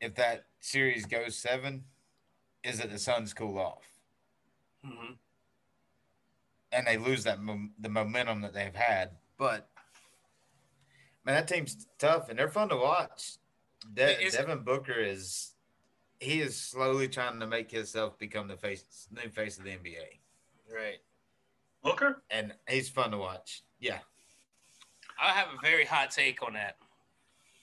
[0.00, 1.84] if that series goes seven,
[2.64, 3.84] is that the Suns cool off.
[4.86, 5.12] Mm-hmm.
[6.72, 7.38] And they lose that
[7.80, 9.10] the momentum that they've had.
[9.38, 9.68] But
[11.24, 13.38] man, that team's tough and they're fun to watch.
[13.92, 15.54] De- Devin Booker is
[16.20, 20.20] he is slowly trying to make himself become the face new face of the NBA.
[20.72, 20.98] Right.
[21.82, 22.22] Booker?
[22.30, 23.62] And he's fun to watch.
[23.80, 23.98] Yeah.
[25.20, 26.76] I have a very hot take on that.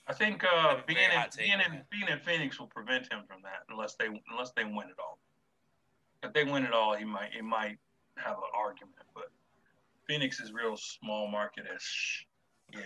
[0.08, 3.63] I think uh, being in being in, being in Phoenix will prevent him from that
[3.70, 5.20] unless they unless they win it all
[6.24, 7.78] if they win it all, he might he might
[8.19, 8.95] have an argument.
[9.13, 9.32] But
[10.08, 12.27] Phoenix is real small market ish.
[12.73, 12.80] You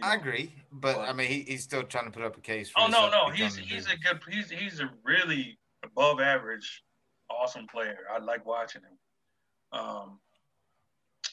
[0.00, 0.08] know?
[0.08, 2.70] I agree, but, but, I mean he, he's still trying to put up a case.
[2.70, 6.82] For oh no, no, he's he's a good he's he's a really above average,
[7.30, 7.98] awesome player.
[8.10, 9.78] I like watching him.
[9.78, 10.18] Um,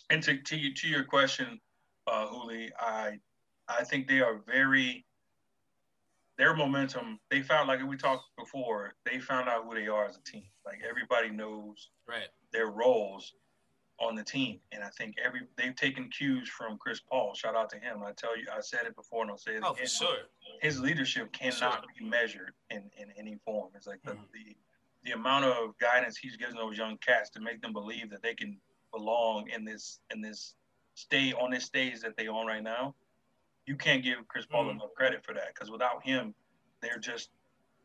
[0.10, 1.60] and to to, you, to your question,
[2.08, 3.20] uh, Hooley, I
[3.70, 5.06] I think they are very
[6.40, 10.18] their momentum, they found like we talked before, they found out who they are as
[10.18, 10.46] a team.
[10.70, 12.28] Like everybody knows right.
[12.54, 13.34] their roles
[14.00, 14.60] on the team.
[14.72, 17.34] And I think every they've taken cues from Chris Paul.
[17.34, 18.04] Shout out to him.
[18.06, 19.86] I tell you, I said it before and I'll say it oh, again.
[19.86, 20.18] For sure.
[20.62, 21.82] His leadership cannot sure.
[21.98, 23.70] be measured in, in any form.
[23.76, 24.24] It's like the, mm-hmm.
[24.34, 24.56] the
[25.06, 28.34] the amount of guidance he's giving those young cats to make them believe that they
[28.34, 28.58] can
[28.94, 30.56] belong in this in this
[30.96, 32.94] stay on this stage that they on right now
[33.70, 34.72] you can't give Chris Paul mm.
[34.72, 36.34] enough credit for that because without him,
[36.82, 37.30] they're just,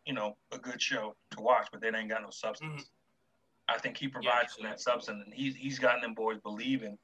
[0.06, 2.90] you know, a good show to watch, but they ain't got no substance.
[3.68, 6.98] I think he provides yeah, that substance, and he's he's gotten them boys believing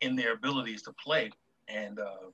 [0.00, 1.30] in their abilities to play.
[1.68, 2.30] And uh,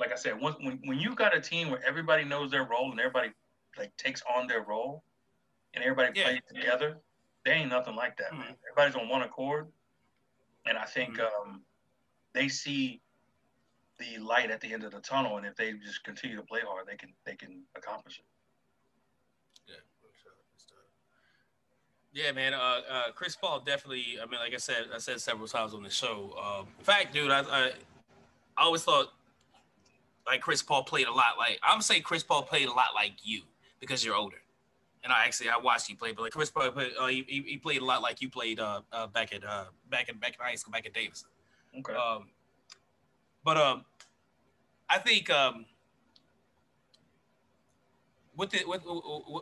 [0.00, 2.90] like I said, when, when when you got a team where everybody knows their role
[2.90, 3.30] and everybody
[3.78, 5.04] like takes on their role,
[5.74, 6.24] and everybody yeah.
[6.24, 6.98] plays together,
[7.44, 8.40] there ain't nothing like that, mm-hmm.
[8.40, 8.56] man.
[8.70, 9.68] Everybody's on one accord,
[10.66, 11.50] and I think mm-hmm.
[11.50, 11.62] um,
[12.34, 13.00] they see
[13.98, 16.60] the light at the end of the tunnel, and if they just continue to play
[16.66, 18.24] hard, they can they can accomplish it.
[22.12, 22.52] Yeah, man.
[22.52, 24.18] Uh, uh, Chris Paul definitely.
[24.22, 26.34] I mean, like I said, I said several times on the show.
[26.38, 27.72] Um, in fact, dude, I, I,
[28.56, 29.12] I always thought
[30.26, 33.14] like Chris Paul played a lot like I'm saying, Chris Paul played a lot like
[33.22, 33.42] you
[33.80, 34.36] because you're older.
[35.04, 37.56] And I actually I watched you play, but like Chris Paul, played, uh, he, he
[37.56, 40.44] played a lot like you played uh, uh, back at uh, back in back in
[40.44, 41.28] high school, back at Davidson.
[41.78, 41.94] Okay.
[41.94, 42.28] Um,
[43.44, 43.84] but um,
[44.88, 45.64] I think um,
[48.36, 48.82] with the, with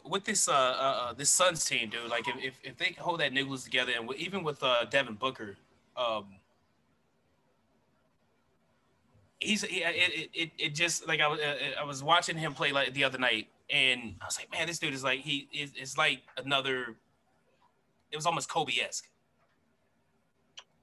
[0.04, 3.32] with this uh, uh, uh, this Suns team, dude, like if, if, they hold that
[3.32, 5.56] nucleus together, and even with uh, Devin Booker,
[5.96, 6.26] um,
[9.38, 12.72] he's he, it, it, it just like I was uh, I was watching him play
[12.72, 15.72] like the other night, and I was like, man, this dude is like he is
[15.76, 16.96] it's like another.
[18.10, 19.08] It was almost Kobe esque.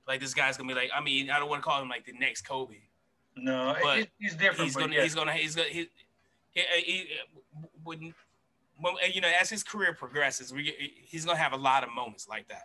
[0.08, 2.06] Like this guy's gonna be like, I mean, I don't want to call him like
[2.06, 2.76] the next Kobe.
[3.36, 4.62] No, but he's different.
[4.62, 5.90] He's gonna, he's gonna, he's gonna, he,
[6.54, 7.08] he, he,
[7.88, 8.14] when,
[9.14, 10.74] you know, as his career progresses, we,
[11.06, 12.64] he's gonna have a lot of moments like that.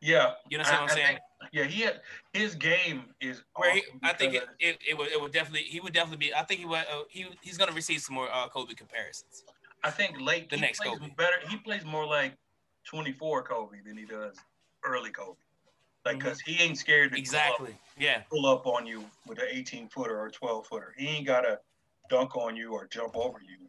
[0.00, 1.06] Yeah, you know what I, I'm saying.
[1.06, 1.20] Think,
[1.52, 2.00] yeah, he had,
[2.32, 3.42] his game is.
[3.54, 6.34] Where he, I think it, it, it, would it would definitely he would definitely be.
[6.34, 9.44] I think he would uh, he he's gonna receive some more uh, Kobe comparisons.
[9.82, 11.36] I think late the next Kobe better.
[11.48, 12.36] He plays more like
[12.84, 14.36] 24 Kobe than he does
[14.84, 15.38] early Kobe.
[16.04, 16.28] Like, mm-hmm.
[16.28, 19.48] cause he ain't scared to exactly, pull up, yeah, pull up on you with an
[19.50, 20.94] 18 footer or 12 footer.
[20.96, 21.58] He ain't gotta
[22.08, 23.68] dunk on you or jump over you.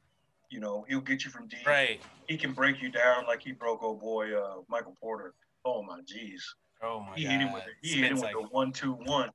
[0.50, 1.68] You know, he'll get you from deep.
[1.68, 2.00] Right.
[2.28, 5.34] He can break you down like he broke old boy uh, Michael Porter.
[5.66, 6.42] Oh my jeez.
[6.82, 7.32] Oh my he god.
[7.32, 9.30] Hit him with the, he hit him with the one two one.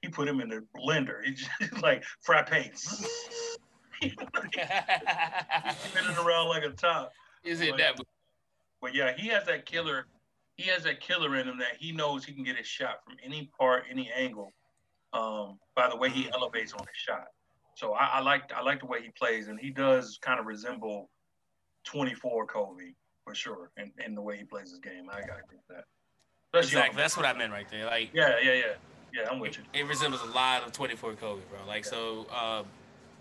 [0.00, 1.22] He put him in the blender.
[1.24, 1.50] He just
[1.82, 2.48] like frappe.
[4.02, 4.16] Spinning
[6.18, 7.12] around like a top.
[7.42, 8.00] Is it but, that?
[8.80, 10.06] But yeah, he has that killer.
[10.56, 13.16] He has that killer in him that he knows he can get his shot from
[13.24, 14.52] any part, any angle.
[15.12, 17.26] Um, by the way he elevates on his shot.
[17.76, 20.46] So I, I like I like the way he plays, and he does kind of
[20.46, 21.10] resemble
[21.84, 22.92] 24 Kobe
[23.24, 25.08] for sure, in, in the way he plays his game.
[25.10, 25.84] I got agree with that.
[26.52, 27.86] Especially exactly, that's what I meant right there.
[27.86, 28.62] Like yeah, yeah, yeah,
[29.12, 29.28] yeah.
[29.30, 29.64] I'm with you.
[29.72, 31.66] It, resembles a lot of 24 Kobe, bro.
[31.66, 31.90] Like yeah.
[31.90, 32.26] so.
[32.30, 32.66] Um,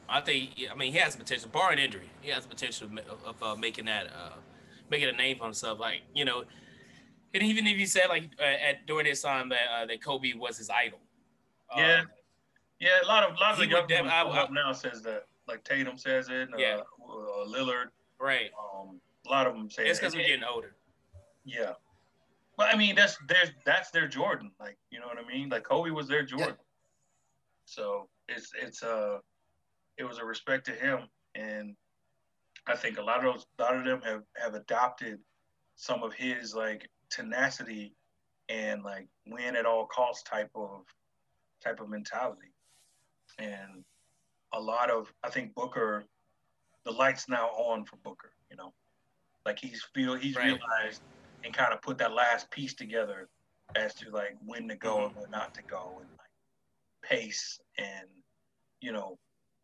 [0.09, 3.55] I think I mean he has potential, barring injury, he has potential of, of uh,
[3.55, 4.35] making that uh,
[4.89, 5.79] making a name for himself.
[5.79, 6.43] Like you know,
[7.33, 10.33] and even if you said like uh, at during this time that uh, that Kobe
[10.33, 10.99] was his idol.
[11.75, 12.07] Yeah, um,
[12.83, 15.25] yeah, a lot of a lot of the young people up now says that.
[15.47, 16.49] Like Tatum says it.
[16.53, 16.79] Uh, yeah.
[17.05, 17.87] Uh, Lillard.
[18.19, 18.49] Right.
[18.57, 20.75] Um, a lot of them say it's because we're getting older.
[21.43, 21.73] Yeah.
[22.57, 24.51] But I mean, that's their that's their Jordan.
[24.59, 25.49] Like you know what I mean?
[25.49, 26.55] Like Kobe was their Jordan.
[26.57, 26.63] Yeah.
[27.65, 29.17] So it's it's uh
[29.97, 31.75] it was a respect to him, and
[32.67, 35.19] I think a lot of those a lot of them have have adopted
[35.75, 37.95] some of his like tenacity
[38.49, 40.83] and like win at all costs type of
[41.61, 42.52] type of mentality
[43.39, 43.83] and
[44.53, 46.05] a lot of I think Booker,
[46.85, 48.31] the lights now on for Booker.
[48.49, 48.73] You know,
[49.45, 50.45] like he's feel he's right.
[50.45, 51.01] realized
[51.43, 53.27] and kind of put that last piece together
[53.75, 55.05] as to like when to go mm-hmm.
[55.05, 58.07] and when not to go and like pace and
[58.81, 59.17] you know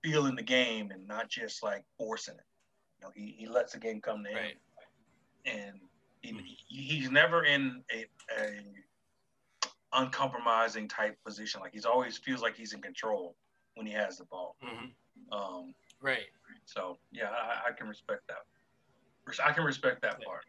[0.04, 2.42] feeling the game and not just like forcing it.
[3.00, 4.56] You know, he, he lets the game come to right.
[5.46, 5.80] him, and
[6.22, 6.44] he, mm-hmm.
[6.68, 8.06] he's never in a,
[8.42, 8.60] a
[9.94, 11.62] uncompromising type position.
[11.62, 13.36] Like he's always feels like he's in control
[13.76, 14.56] when he has the ball.
[14.64, 15.34] Mm-hmm.
[15.34, 16.28] Um, right.
[16.66, 18.46] So yeah, I, I, can respect that.
[19.44, 20.46] I can respect that part.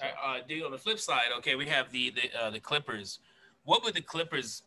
[0.00, 3.18] Uh, dude, on the flip side, okay, we have the the uh, the Clippers.
[3.64, 4.62] What would the Clippers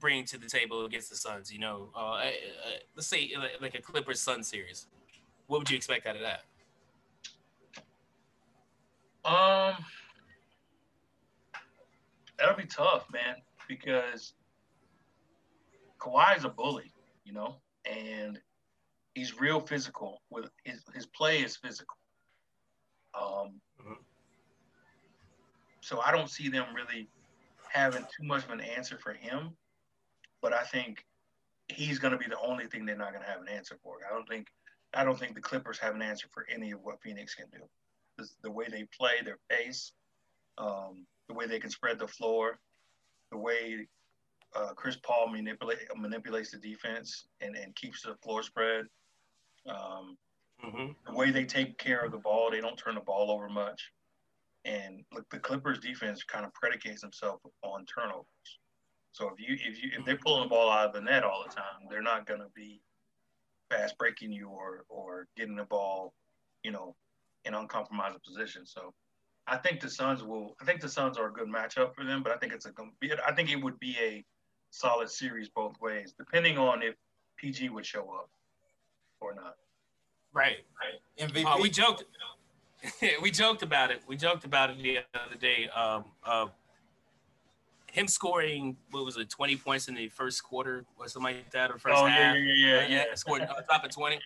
[0.00, 1.52] bring to the table against the Suns?
[1.52, 2.30] You know, uh, uh
[2.96, 4.88] let's say like a Clippers Sun series.
[5.46, 6.42] What would you expect out of that?
[9.24, 9.74] Um,
[12.38, 13.36] that'll be tough, man,
[13.68, 14.32] because
[16.00, 16.92] Kawhi's a bully,
[17.24, 18.38] you know, and
[19.14, 20.22] he's real physical.
[20.30, 21.96] With his his play is physical.
[23.14, 23.92] Um, mm-hmm.
[25.80, 27.08] so I don't see them really
[27.68, 29.50] having too much of an answer for him,
[30.40, 31.04] but I think
[31.68, 33.98] he's going to be the only thing they're not going to have an answer for.
[34.08, 34.48] I don't think
[34.94, 37.64] I don't think the Clippers have an answer for any of what Phoenix can do.
[38.18, 39.92] The, the way they play, their pace,
[40.58, 42.58] um, the way they can spread the floor,
[43.30, 43.86] the way
[44.54, 48.86] uh, Chris Paul manipulate manipulates the defense and, and keeps the floor spread.
[49.68, 50.16] Um,
[50.64, 50.92] mm-hmm.
[51.06, 53.92] The way they take care of the ball, they don't turn the ball over much.
[54.64, 58.26] And look, the Clippers defense kind of predicates themselves on turnovers.
[59.12, 61.44] So if you if you if they're pulling the ball out of the net all
[61.46, 62.80] the time, they're not going to be
[63.70, 66.12] fast breaking you or or getting the ball,
[66.62, 66.94] you know,
[67.44, 68.66] in uncompromising position.
[68.66, 68.92] So
[69.46, 70.54] I think the Suns will.
[70.60, 72.72] I think the Suns are a good matchup for them, but I think it's a.
[73.26, 74.24] I think it would be a
[74.70, 76.94] solid series both ways, depending on if
[77.36, 78.30] PG would show up
[79.20, 79.56] or not.
[80.32, 80.58] Right.
[80.80, 81.28] Right.
[81.28, 81.44] MVP.
[81.44, 82.04] Uh, we joked.
[83.22, 84.02] we joked about it.
[84.06, 85.68] We joked about it the other day.
[85.68, 86.46] Um, uh,
[87.92, 91.70] him scoring what was it, twenty points in the first quarter or something like that,
[91.70, 92.36] or first oh, half.
[92.36, 93.14] Yeah, yeah, yeah, yeah.
[93.14, 94.20] Scored on top of twenty.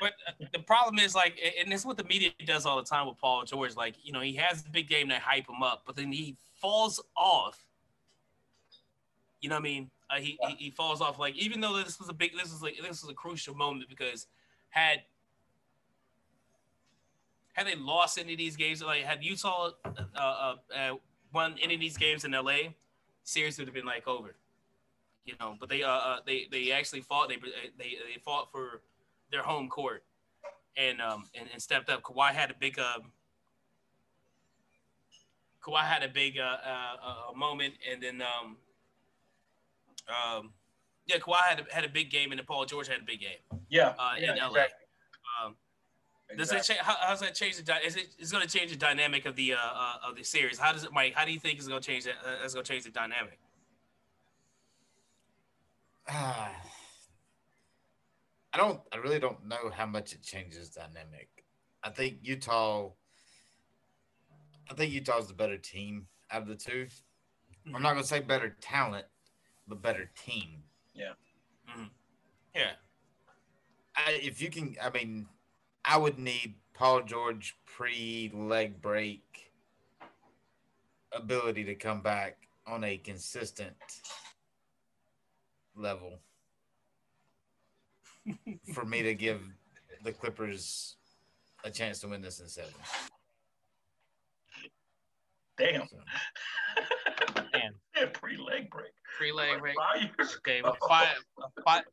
[0.00, 2.84] But uh, the problem is like, and this is what the media does all the
[2.84, 3.76] time with Paul George.
[3.76, 6.36] Like, you know, he has a big game to hype him up, but then he
[6.60, 7.65] falls off.
[9.40, 9.90] You know what I mean?
[10.08, 10.48] Uh, he, yeah.
[10.50, 11.18] he, he falls off.
[11.18, 13.88] Like, even though this was a big, this is like this was a crucial moment
[13.88, 14.26] because
[14.70, 15.02] had
[17.52, 20.94] had they lost any of these games, like had Utah uh, uh, uh,
[21.32, 22.72] won any of these games in LA,
[23.24, 24.36] series would have been like over.
[25.24, 27.28] You know, but they uh, uh they they actually fought.
[27.28, 28.82] They they they fought for
[29.32, 30.04] their home court
[30.76, 32.02] and um and, and stepped up.
[32.02, 33.10] Kawhi had a big um.
[35.66, 36.96] Kawhi had a big uh, uh,
[37.30, 38.56] uh moment, and then um,
[40.08, 40.52] um,
[41.06, 43.20] yeah, Kawhi had a, had a big game, and then Paul George had a big
[43.20, 43.38] game.
[43.68, 44.46] Yeah, uh, yeah, in LA.
[44.46, 44.86] Exactly.
[45.44, 45.56] Um,
[46.36, 46.58] does exactly.
[46.58, 46.80] it change?
[46.80, 47.62] How, how's that change the?
[47.62, 48.08] Di- is it?
[48.18, 50.58] It's going to change the dynamic of the uh, uh, of the series.
[50.58, 51.14] How does it, Mike?
[51.14, 52.14] How do you think it's going to change that?
[52.24, 53.38] Uh, it's going to change the dynamic.
[56.08, 56.12] Uh,
[58.52, 58.80] I don't.
[58.92, 61.28] I really don't know how much it changes dynamic.
[61.82, 62.90] I think Utah.
[64.68, 67.76] I think Utah's the better team out of the 2 mm-hmm.
[67.76, 69.06] I'm not going to say better talent,
[69.68, 70.62] but better team.
[70.94, 71.12] Yeah.
[71.70, 71.84] Mm-hmm.
[72.54, 72.72] Yeah.
[73.96, 75.26] I, if you can, I mean,
[75.84, 79.52] I would need Paul George pre leg break
[81.12, 83.76] ability to come back on a consistent
[85.74, 86.18] level
[88.74, 89.40] for me to give
[90.04, 90.96] the Clippers
[91.64, 92.72] a chance to win this in seven.
[95.56, 95.86] Damn.
[95.88, 97.42] So.
[97.66, 98.04] Damn.
[98.04, 98.92] Yeah, pre leg break.
[99.16, 99.76] Pre leg break.
[100.38, 100.88] Okay, well, oh.
[100.88, 101.14] fire,
[101.64, 101.84] fire,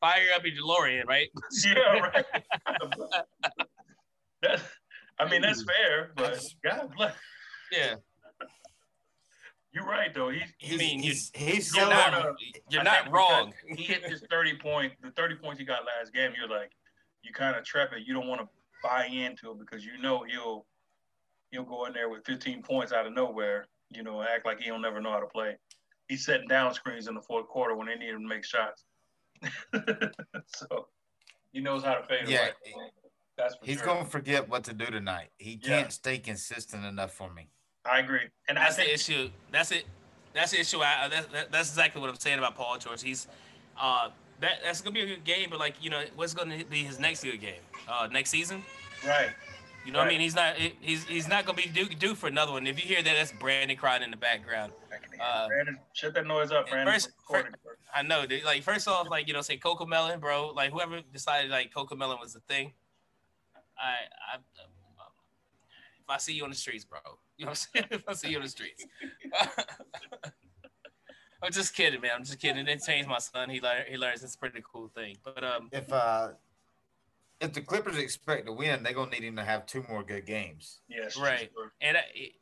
[0.00, 1.28] fire up your DeLorean, right?
[1.64, 2.24] yeah, right.
[4.42, 4.60] that,
[5.18, 7.14] I mean, that's fair, but God bless.
[7.72, 7.96] Yeah.
[9.72, 10.28] You're right though.
[10.30, 12.36] He's, he's, mean, he's, he's, you're not,
[12.70, 13.52] you're not wrong.
[13.76, 16.30] He hit his 30 point, the 30 points he got last game.
[16.38, 16.70] You're like,
[17.24, 18.06] you kind of trap it.
[18.06, 18.48] You don't want to
[18.84, 20.64] buy into it because you know he'll
[21.50, 23.66] he'll go in there with 15 points out of nowhere.
[23.94, 25.56] You know, act like he don't never know how to play.
[26.08, 28.84] He's setting down screens in the fourth quarter when they need him to make shots.
[30.46, 30.88] so
[31.52, 32.38] he knows how to fade yeah.
[32.38, 32.52] away.
[33.36, 33.86] That's he's sure.
[33.86, 35.30] gonna forget what to do tonight.
[35.38, 35.88] He can't yeah.
[35.88, 37.48] stay consistent enough for me.
[37.84, 39.30] I agree, and that's think, the issue.
[39.50, 39.84] That's it.
[40.34, 40.80] That's the issue.
[40.80, 43.02] I, that, that, that's exactly what I'm saying about Paul George.
[43.02, 43.26] He's
[43.80, 46.84] uh, that that's gonna be a good game, but like you know, what's gonna be
[46.84, 47.60] his next good game?
[47.88, 48.62] Uh, next season.
[49.06, 49.30] Right.
[49.84, 50.06] You know right.
[50.06, 50.20] what I mean?
[50.20, 52.66] He's not he's he's not gonna be due, due for another one.
[52.66, 54.72] If you hear that, that's Brandon crying in the background.
[55.20, 56.94] Uh, Brandon, shut that noise up, Brandon.
[56.94, 57.48] First, first,
[57.94, 58.44] I know, dude.
[58.44, 60.52] Like first off, like you know, say CoComelon, bro.
[60.54, 62.72] Like whoever decided like CoComelon was the thing.
[63.78, 64.38] I, I
[66.04, 66.98] if I see you on the streets, bro.
[67.36, 67.86] You know what I'm saying?
[67.90, 68.86] if I see you on the streets.
[71.42, 72.12] I'm just kidding, man.
[72.14, 72.58] I'm just kidding.
[72.58, 73.50] It didn't change my son.
[73.50, 75.16] He learned he learns it's a pretty cool thing.
[75.24, 76.28] But um if uh
[77.44, 80.26] if the Clippers expect to win, they're gonna need him to have two more good
[80.26, 80.80] games.
[80.88, 81.50] Yes, right.
[81.80, 82.32] And it,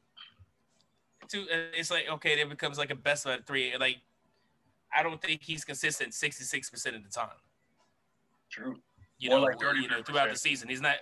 [1.29, 3.75] two, it's like okay, it becomes like a best of three.
[3.79, 3.99] Like
[4.95, 7.29] I don't think he's consistent 66 percent of the time.
[8.51, 8.77] True.
[9.19, 10.97] You more know, like you know, throughout the season, he's not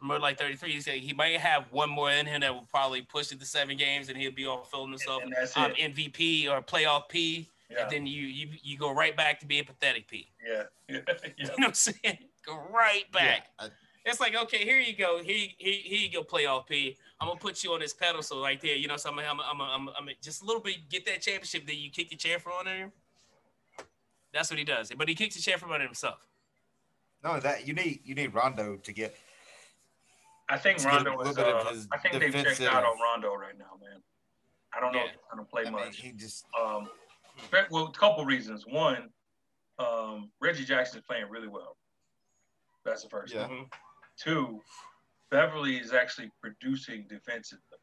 [0.00, 0.72] more like 33.
[0.72, 3.46] He said he might have one more in him that will probably push it to
[3.46, 7.48] seven games, and he'll be all filling himself and, um, MVP or playoff P.
[7.70, 7.82] Yeah.
[7.82, 10.28] And then you, you you go right back to being pathetic P.
[10.46, 10.64] Yeah.
[10.88, 11.00] yeah.
[11.36, 12.18] You know what I'm saying?
[12.46, 13.48] Go right back.
[13.60, 13.68] Yeah.
[14.04, 15.20] It's like, okay, here you go.
[15.22, 16.96] Here, here, here you go, playoff P.
[17.20, 18.76] I'm gonna put you on this pedestal right there.
[18.76, 21.66] You know, so I'm, I'm, I'm, I'm, I'm just a little bit get that championship.
[21.66, 22.92] Then you kick the chair from under him.
[24.32, 24.92] That's what he does.
[24.96, 26.26] But he kicks the chair from under himself.
[27.24, 29.16] No, that you need you need Rondo to get
[30.48, 31.38] I think Rondo is.
[31.38, 34.00] Uh, I think they've checked out on Rondo right now, man.
[34.76, 35.06] I don't know yeah.
[35.06, 36.02] if he's going to play I much.
[36.02, 36.44] Mean, he just.
[36.60, 36.88] Um,
[37.70, 38.64] well, a couple reasons.
[38.66, 39.10] One,
[39.78, 41.76] um, Reggie Jackson is playing really well.
[42.86, 43.34] That's the first.
[43.34, 43.48] Yeah.
[43.48, 43.68] Thing.
[44.16, 44.62] Two,
[45.30, 47.78] Beverley is actually producing defensively,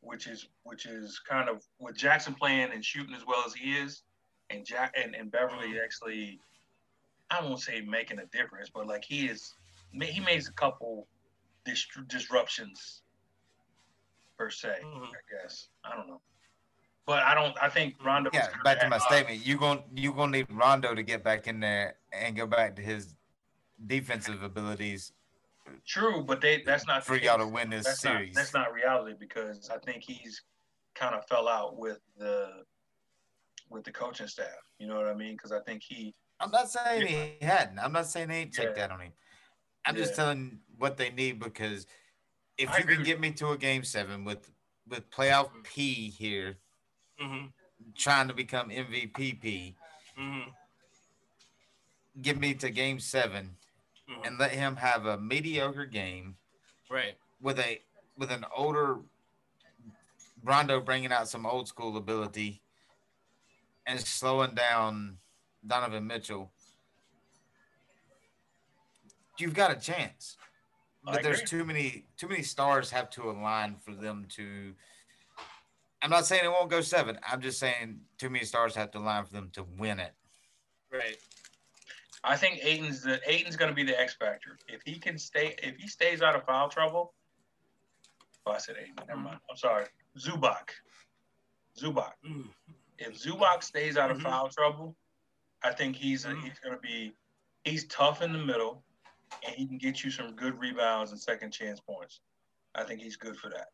[0.00, 3.72] which is which is kind of with Jackson playing and shooting as well as he
[3.72, 4.02] is,
[4.50, 6.40] and Jack and, and Beverley actually,
[7.30, 9.54] I won't say making a difference, but like he is,
[9.92, 11.08] he makes a couple
[12.08, 13.02] disruptions
[14.38, 14.76] per se.
[14.84, 15.04] Mm-hmm.
[15.04, 16.20] I guess I don't know,
[17.06, 17.56] but I don't.
[17.60, 18.30] I think Rondo.
[18.32, 19.44] Yeah, back to my statement.
[19.44, 22.82] You going you gonna need Rondo to get back in there and go back to
[22.82, 23.16] his
[23.86, 25.12] defensive abilities.
[25.86, 28.34] True, but they that's not for y'all to win this that's series.
[28.34, 30.42] Not, that's not reality because I think he's
[30.94, 32.48] kind of fell out with the
[33.70, 34.46] with the coaching staff.
[34.78, 35.32] You know what I mean?
[35.32, 36.14] Because I think he.
[36.40, 37.78] I'm not saying he hadn't.
[37.78, 38.88] I'm not saying they ain't checked yeah.
[38.88, 39.12] that on him.
[39.86, 40.02] I'm yeah.
[40.02, 41.86] just telling what they need because
[42.58, 44.50] if I you can get me to a game seven with
[44.88, 45.62] with playoff mm-hmm.
[45.62, 46.56] P here,
[47.20, 47.46] mm-hmm.
[47.96, 49.74] trying to become MVP P,
[50.18, 50.50] mm-hmm.
[52.20, 53.50] get me to game 7
[54.10, 54.24] mm-hmm.
[54.24, 56.36] and let him have a mediocre game,
[56.90, 57.14] right?
[57.40, 57.80] With a
[58.16, 58.98] with an older
[60.42, 62.62] Rondo bringing out some old school ability
[63.86, 65.18] and slowing down
[65.66, 66.52] Donovan Mitchell,
[69.38, 70.36] you've got a chance.
[71.04, 74.74] But there's too many too many stars have to align for them to.
[76.00, 77.18] I'm not saying it won't go seven.
[77.30, 80.14] I'm just saying too many stars have to align for them to win it.
[80.90, 81.18] Right.
[82.24, 84.58] I think Ayton's the Ayton's going to be the X factor.
[84.66, 87.12] If he can stay, if he stays out of foul trouble.
[88.46, 88.94] Oh, I said Ayton.
[89.06, 89.38] Never mind.
[89.50, 89.86] I'm sorry.
[90.18, 90.70] Zubac.
[91.78, 92.12] Zubac.
[92.26, 92.48] Mm.
[92.98, 94.26] If Zubac stays out of mm-hmm.
[94.26, 94.96] foul trouble,
[95.62, 96.40] I think he's mm-hmm.
[96.40, 97.12] he's going to be
[97.64, 98.82] he's tough in the middle,
[99.46, 102.20] and he can get you some good rebounds and second chance points.
[102.74, 103.68] I think he's good for that.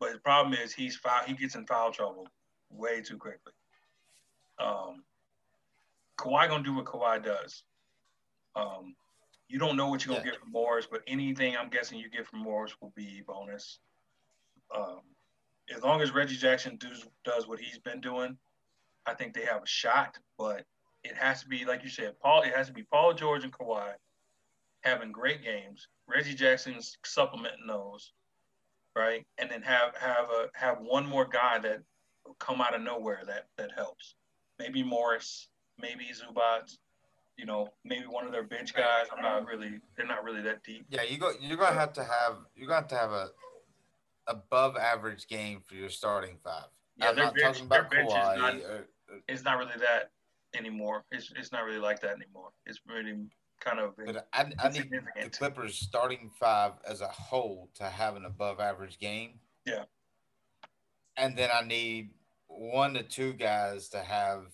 [0.00, 1.22] But the problem is he's foul.
[1.26, 2.26] He gets in foul trouble
[2.70, 3.52] way too quickly.
[4.58, 5.04] Um,
[6.18, 7.64] Kawhi gonna do what Kawhi does.
[8.56, 8.94] Um,
[9.48, 10.32] you don't know what you're gonna yeah.
[10.32, 13.78] get from Morris, but anything I'm guessing you get from Morris will be bonus.
[14.74, 15.00] Um,
[15.74, 18.36] as long as Reggie Jackson does does what he's been doing,
[19.06, 20.18] I think they have a shot.
[20.38, 20.64] But
[21.02, 22.42] it has to be like you said, Paul.
[22.42, 23.92] It has to be Paul George and Kawhi
[24.82, 25.88] having great games.
[26.06, 28.12] Reggie Jackson's supplementing those,
[28.96, 29.24] right?
[29.38, 31.82] And then have have a have one more guy that
[32.38, 34.14] come out of nowhere that that helps.
[34.58, 35.48] Maybe Morris,
[35.78, 36.76] maybe Zubac,
[37.36, 39.06] you know, maybe one of their bench guys.
[39.14, 40.86] I'm not really they're not really that deep.
[40.88, 43.28] Yeah, you go you're gonna have to have you're gonna have to have a
[44.26, 46.66] above average game for your starting five.
[46.96, 48.34] Yeah, I'm not bench, talking about Kawhi.
[48.34, 48.86] Is not, or, or,
[49.28, 50.10] it's not really that
[50.56, 51.04] anymore.
[51.10, 52.50] It's it's not really like that anymore.
[52.66, 53.16] It's really
[53.60, 53.96] kind of.
[53.96, 58.60] But I, I need the Clippers starting five as a whole to have an above
[58.60, 59.40] average game.
[59.66, 59.84] Yeah.
[61.16, 62.10] And then I need
[62.48, 64.46] one to two guys to have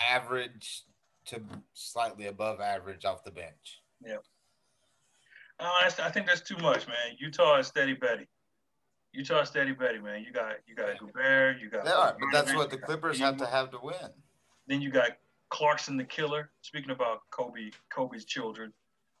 [0.00, 0.84] average
[1.26, 1.40] to
[1.74, 3.80] slightly above average off the bench.
[4.04, 4.16] Yeah.
[5.60, 7.16] Oh, I think that's too much, man.
[7.18, 8.26] Utah is steady Betty.
[9.12, 10.24] Utah is steady Betty, man.
[10.24, 11.84] You got you got Gobert, you got.
[11.84, 13.94] They are, but that's what the Clippers have to have to win.
[14.66, 15.10] Then you got
[15.50, 16.50] Clarkson the killer.
[16.62, 18.72] Speaking about Kobe, Kobe's children,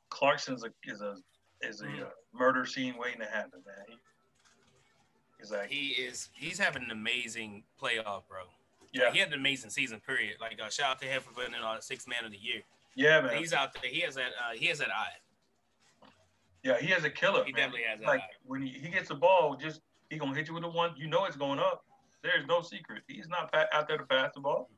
[0.08, 1.16] Clarkson's a, is a
[1.60, 2.02] is a mm.
[2.02, 3.84] uh, murder scene waiting to happen, man.
[3.88, 3.94] He,
[5.38, 6.30] he's like he is.
[6.32, 8.44] He's having an amazing playoff, bro.
[8.92, 10.00] Yeah, like, he had an amazing season.
[10.00, 10.36] Period.
[10.40, 12.62] Like uh, shout out to him for winning uh, sixth man of the year.
[12.96, 13.38] Yeah, man.
[13.38, 13.90] He's out there.
[13.90, 14.30] He has that.
[14.38, 16.06] Uh, he has that eye.
[16.62, 17.44] Yeah, he has a killer.
[17.44, 17.60] He man.
[17.60, 18.06] definitely has that.
[18.06, 18.36] Like eye.
[18.44, 20.92] when he, he gets the ball, just he gonna hit you with the one.
[20.96, 21.84] You know it's going up.
[22.22, 23.02] There's no secret.
[23.06, 24.68] He's not out there to pass the ball.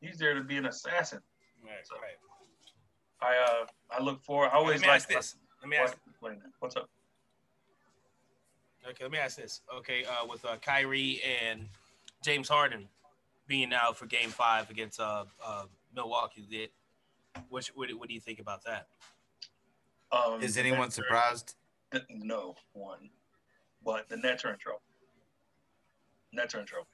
[0.00, 1.20] He's there to be an assassin.
[1.62, 1.72] Right.
[1.84, 2.16] So right.
[3.20, 4.46] I uh I look for.
[4.46, 5.36] I always like ask this.
[5.60, 5.96] Let me ask.
[6.60, 6.88] What's up?
[8.88, 9.60] Okay, let me ask this.
[9.78, 11.68] Okay, uh, with uh, Kyrie and
[12.24, 12.88] James Harden
[13.46, 15.64] being out for Game Five against uh, uh,
[15.94, 16.70] Milwaukee, did
[17.48, 18.86] what, what, what do you think about that?
[20.10, 21.54] Um, Is anyone surprised?
[21.90, 23.10] The, no one,
[23.84, 24.82] but the Nets are in trouble.
[26.32, 26.88] Nets are in trouble.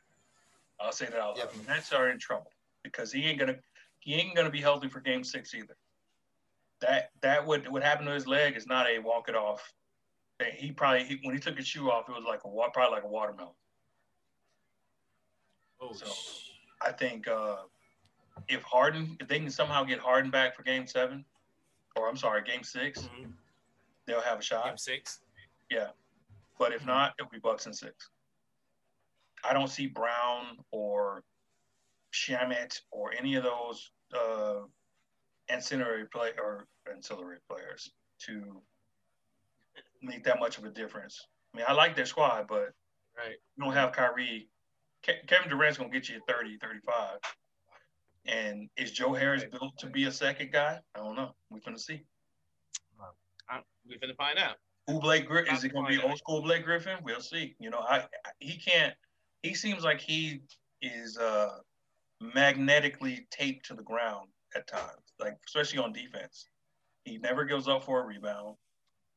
[0.80, 1.48] I'll say that out loud.
[1.54, 1.66] Yep.
[1.68, 2.50] Nets are in trouble
[2.82, 3.56] because he ain't gonna
[4.00, 5.76] he ain't gonna be healthy for Game Six either.
[6.80, 9.72] That that would what happened to his leg is not a walk it off.
[10.54, 13.04] He probably he, when he took his shoe off, it was like a probably like
[13.04, 13.54] a watermelon.
[15.80, 16.06] Oh, so
[16.82, 17.56] I think uh,
[18.48, 21.24] if Harden, if they can somehow get Harden back for Game Seven,
[21.96, 23.30] or I'm sorry, Game 6 they mm-hmm.
[24.06, 24.66] they'll have a shot.
[24.66, 25.20] Game Six.
[25.70, 25.88] Yeah,
[26.58, 26.90] but if mm-hmm.
[26.90, 28.10] not, it'll be Bucks and six.
[29.44, 31.22] I don't see Brown or
[32.12, 34.60] Shamet or any of those uh,
[35.48, 37.90] ancillary play or ancillary players
[38.26, 38.60] to
[40.02, 41.26] make that much of a difference.
[41.54, 42.72] I mean, I like their squad, but
[43.16, 43.36] right.
[43.56, 44.48] you don't have Kyrie.
[45.04, 47.18] Ke- Kevin Durant's gonna get you 30, 35.
[48.26, 50.78] And is Joe Harris built to be a second guy?
[50.94, 51.34] I don't know.
[51.50, 52.02] We're gonna see.
[53.88, 54.56] We're gonna find out.
[54.86, 55.54] Who Blake Griffin?
[55.54, 56.98] Is it gonna be old school Blake Griffin?
[57.02, 57.56] We'll see.
[57.58, 58.94] You know, I, I he can't.
[59.42, 60.42] He seems like he
[60.82, 61.58] is uh,
[62.20, 66.46] magnetically taped to the ground at times, like especially on defense.
[67.04, 68.56] He never gives up for a rebound,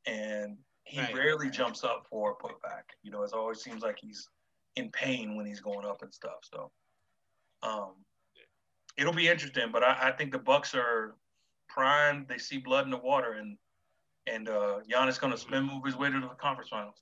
[0.06, 1.14] and he Right.
[1.16, 2.84] rarely jumps up for a putback.
[3.04, 4.28] You know, it always seems like he's
[4.76, 6.39] in pain when he's going up and stuff.
[6.43, 6.72] So,
[7.63, 7.91] um,
[8.97, 9.72] it'll be interesting.
[9.72, 11.15] But I, I think the Bucks are
[11.67, 12.28] primed.
[12.28, 13.57] They see blood in the water, and
[14.28, 17.01] and uh, Giannis going to spin move his way to the conference finals.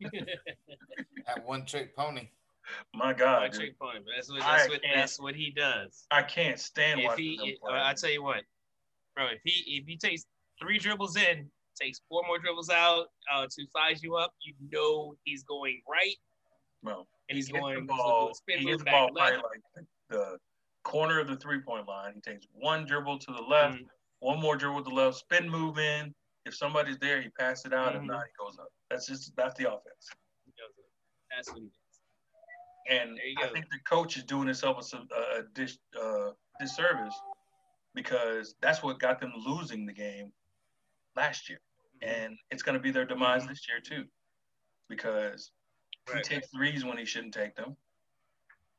[1.26, 2.28] That one trick pony.
[2.94, 6.06] My God, One trick pony, that's what that's what that's what he does.
[6.10, 7.72] I can't stand If watching he, them.
[7.72, 8.42] I tell you what,
[9.14, 10.24] bro, if he if he takes
[10.60, 11.48] three dribbles in,
[11.80, 16.16] takes four more dribbles out uh, to size you up, you know he's going right,
[16.82, 18.34] Well, and he's he going the ball.
[18.34, 19.38] spin He gets the ball left.
[19.40, 20.38] probably like the,
[20.84, 22.12] corner of the three point line.
[22.14, 23.88] He takes one dribble to the left, Mhm.
[24.18, 26.12] one more dribble to the left, spin move in.
[26.44, 27.94] If somebody's there, he passes it out.
[27.94, 28.06] If Mhm.
[28.06, 28.68] not, he goes up.
[28.90, 30.10] That's just that's the offense.
[31.30, 32.00] That's what he does.
[32.88, 37.14] And I think the coach is doing himself a, a, a dis, uh, disservice
[37.94, 40.32] because that's what got them losing the game
[41.16, 41.60] last year,
[42.00, 44.04] and it's going to be their demise this year too,
[44.88, 45.50] because
[46.08, 46.26] Right.
[46.26, 47.76] he takes threes when he shouldn't take them.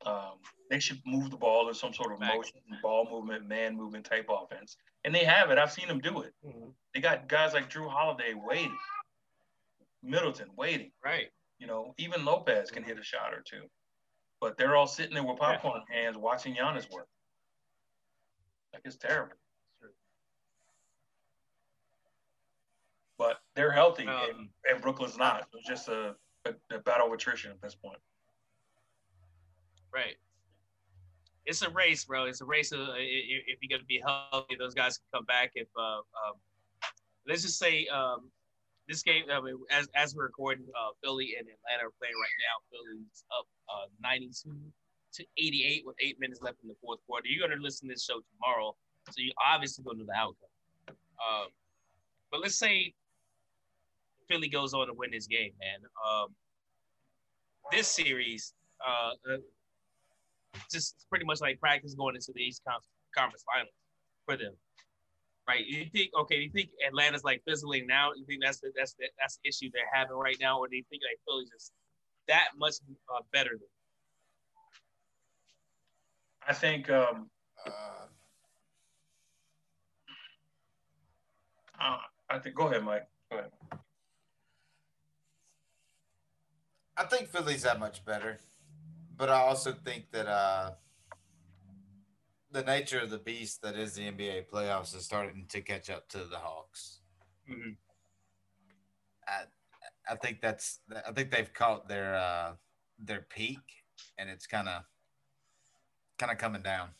[0.04, 2.34] Um, they should move the ball in some sort of Facts.
[2.36, 5.56] motion, ball movement, man movement type offense, and they have it.
[5.56, 6.34] I've seen them do it.
[6.44, 6.74] Mhm.
[6.92, 8.78] They got guys like Jrue Holiday waiting,
[10.02, 10.92] Middleton waiting.
[11.02, 11.32] Right.
[11.58, 13.70] You know, even Lopez can hit a shot or two,
[14.40, 15.52] but they're all sitting there with Yeah.
[15.56, 17.08] popcorn hands watching Giannis work.
[18.74, 19.36] Like it's terrible.
[23.18, 25.46] But they're healthy, and, Um, and Brooklyn's not.
[25.54, 27.98] It's just a, a, a battle of attrition at this point.
[29.92, 30.16] Right.
[31.46, 32.24] It's a race, bro.
[32.24, 32.72] It's a race.
[32.72, 35.52] Of, i- if you're gonna be healthy, those guys can come back.
[35.54, 36.34] If uh, um,
[37.26, 38.30] let's just say um,
[38.88, 42.38] this game, I mean, as as we're recording, uh, Philly and Atlanta are playing right
[42.48, 42.56] now.
[42.72, 44.50] Philly's up uh, 92
[45.12, 47.28] to 88 with eight minutes left in the fourth quarter.
[47.28, 48.74] You're gonna listen to this show tomorrow,
[49.10, 50.48] so you obviously gonna know the outcome.
[50.88, 51.48] Um,
[52.32, 52.94] but let's say
[54.28, 55.80] Philly goes on to win this game, man.
[56.06, 56.34] Um,
[57.70, 58.54] this series,
[58.86, 59.36] uh, uh,
[60.70, 62.62] just it's pretty much like practice going into the East
[63.16, 63.74] Conference Finals
[64.26, 64.52] for them,
[65.48, 65.64] right?
[65.66, 66.36] You think okay?
[66.40, 68.12] You think Atlanta's like fizzling now?
[68.16, 70.76] You think that's the, that's the, that's the issue they're having right now, or do
[70.76, 71.72] you think like Philly's just
[72.28, 72.74] that much
[73.14, 73.68] uh, better than?
[76.46, 77.30] I think um,
[77.66, 78.06] Uh,
[81.80, 81.98] uh,
[82.30, 83.06] I think go ahead, Mike.
[83.30, 83.50] Go ahead.
[86.96, 88.38] I think Philly's that much better,
[89.16, 90.72] but I also think that uh,
[92.52, 96.08] the nature of the beast that is the NBA playoffs is starting to catch up
[96.10, 97.00] to the Hawks.
[97.50, 97.70] Mm-hmm.
[99.26, 102.52] I, I think that's I think they've caught their uh,
[102.98, 103.58] their peak,
[104.18, 104.82] and it's kind of
[106.18, 106.90] kind of coming down.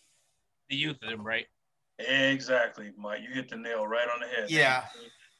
[0.70, 1.47] The youth of them, right?
[1.99, 3.20] Exactly, Mike.
[3.22, 4.51] You hit the nail right on the head.
[4.51, 4.84] Yeah.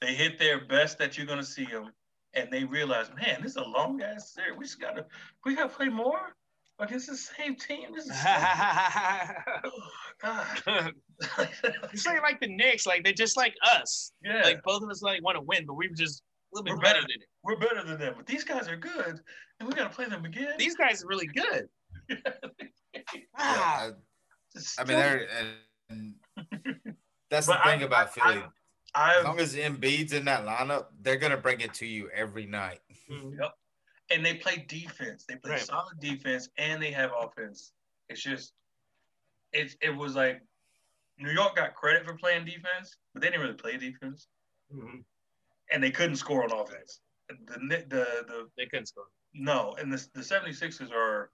[0.01, 1.91] They, they hit their best that you're gonna see them,
[2.35, 4.57] and they realize, man, this is a long ass series.
[4.59, 5.07] We just gotta,
[5.45, 6.35] we gotta play more
[6.81, 7.91] against the same team.
[7.95, 8.29] This is so,
[9.65, 9.71] oh,
[10.23, 10.93] God.
[11.93, 14.13] it's like like the Knicks, like they're just like us.
[14.25, 16.23] yeah, Like both of us like want to win, but we're just
[16.53, 17.07] a little bit We're better better.
[17.13, 17.29] than it.
[17.45, 19.21] we're better than them, but these guys are good,
[19.61, 20.55] and we gotta play them again.
[20.59, 21.69] These guys are really good.
[23.39, 23.91] Ah, Yeah,
[24.55, 25.29] It's I, I mean, they're
[25.91, 26.15] and
[27.31, 28.43] that's the But I- thing about I- Philly.
[28.95, 32.47] I've, as long as Embiid's in that lineup, they're gonna bring it to you every
[32.47, 32.81] night.
[33.11, 33.51] mhm.
[34.11, 35.25] and they play defense.
[35.27, 35.61] They play Right.
[35.61, 37.73] solid defense, and they have offense.
[38.09, 38.53] It's just,
[39.53, 40.43] it it was like
[41.17, 44.29] New York got credit for playing defense, but they didn't really play defense,
[44.73, 45.05] Mhm.
[45.71, 47.01] and they couldn't score on offense.
[47.29, 47.37] The
[47.89, 49.11] the the They couldn't score.
[49.33, 51.33] no, and the the 76ers are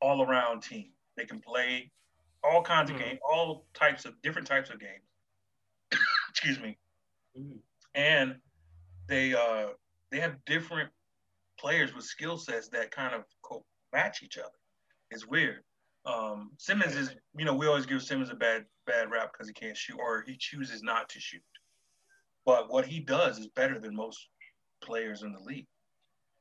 [0.00, 0.94] all around team.
[1.16, 1.90] They can play
[2.42, 3.00] all kinds of Mhm.
[3.00, 5.04] games, all types of different types of games.
[6.30, 6.78] Excuse me
[7.36, 7.60] Mhm.
[7.94, 8.40] and
[9.08, 9.68] they uh
[10.10, 10.90] they have different
[11.58, 14.58] players with skill sets that kind of co- match each other.
[15.10, 15.62] It's weird.
[16.06, 19.52] Um, Simmons is, you know, we always give Simmons a bad bad rap because he
[19.54, 21.42] can't shoot or he chooses not to shoot.
[22.46, 24.28] But what he does is better than most
[24.82, 25.68] players in the league.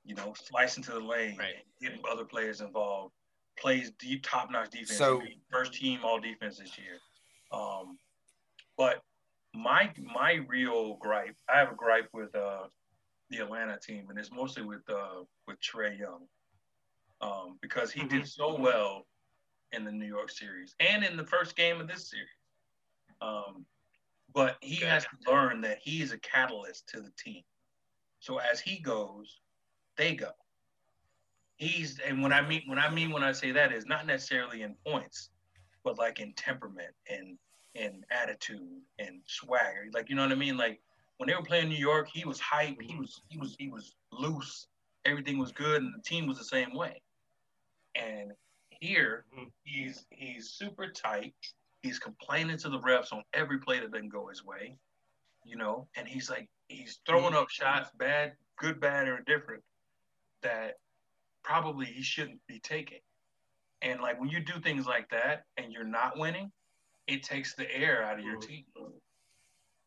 [0.05, 1.65] You know, slicing to the lane, Right.
[1.81, 3.13] getting other players involved,
[3.59, 4.97] plays deep, top notch defense.
[4.97, 5.21] So-
[5.51, 6.99] first team all defense this year.
[7.51, 7.99] Um,
[8.77, 9.03] but
[9.53, 12.67] my my real gripe, I have a gripe with uh,
[13.29, 16.27] the Atlanta team, and it's mostly with uh, with Trae Young,
[17.21, 19.05] um, because he did so well
[19.71, 22.29] in the New York series and in the first game of this series.
[23.21, 23.65] Um,
[24.33, 24.87] but he Okay.
[24.87, 27.43] has to learn that he is a catalyst to the team.
[28.19, 29.41] So as he goes,
[29.97, 30.31] they go.
[31.57, 34.61] He's and when I mean when I mean when I say that is not necessarily
[34.61, 35.29] in points,
[35.83, 37.37] but like in temperament and
[37.79, 39.87] and attitude and swagger.
[39.93, 40.57] Like you know what I mean?
[40.57, 40.81] Like
[41.17, 42.81] when they were playing New York, he was hype.
[42.81, 44.67] He was he was he was loose.
[45.05, 47.01] Everything was good, and the team was the same way.
[47.95, 48.33] And
[48.69, 49.51] here, Mhm.
[49.63, 51.33] he's he's super tight.
[51.81, 54.77] He's complaining to the refs on every play that doesn't go his way,
[55.45, 55.87] you know.
[55.95, 59.63] And he's like he's throwing up shots, bad, good, bad, or different,
[60.41, 60.79] that
[61.43, 63.01] probably he shouldn't be taking.
[63.81, 66.51] And like when you do things like that and you're not winning,
[67.09, 68.47] it takes the air out of your Mhm.
[68.47, 69.01] team.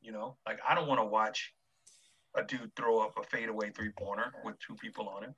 [0.00, 1.54] You know, like I don't want to watch
[2.34, 5.36] a dude throw up a fadeaway three pointer with two people on him.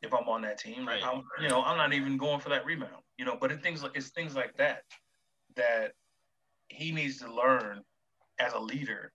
[0.00, 2.64] If I'm on that team, like I'm, you know, I'm not even going for that
[2.64, 3.04] rebound.
[3.18, 4.84] You know, but it things like it's things like that
[5.56, 5.94] that
[6.68, 7.84] he needs to learn
[8.38, 9.12] as a leader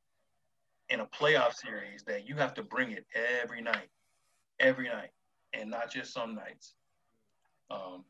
[0.89, 3.89] in a playoff series that you have to bring it every night,
[4.59, 5.11] every night,
[5.53, 6.75] and not just some nights.
[7.71, 8.05] Um,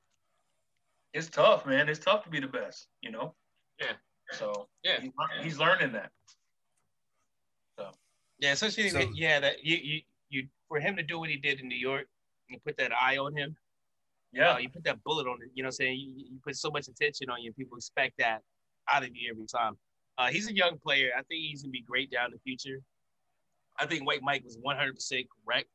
[1.14, 1.90] it's tough, man.
[1.90, 3.36] It's tough to be the best, you know.
[3.80, 3.94] Yeah.
[4.32, 5.00] So Yeah.
[5.02, 5.12] he-
[5.44, 6.12] he's learning that.
[7.78, 7.92] So
[8.40, 11.60] Yeah, especially So- yeah that you, you you for him to do what he did
[11.60, 12.08] in New York
[12.50, 13.56] you put that eye on him.
[14.32, 15.50] Yeah, Uh, you put that bullet on it.
[15.54, 18.18] You know, what I'm saying you, you put so much attention on you, people expect
[18.18, 18.42] that
[18.92, 19.78] out of you every time.
[20.18, 21.12] Uh, he's a young player.
[21.16, 22.82] I think he's gonna be great down in the future.
[23.78, 25.70] I think White Mike was 100 percent correct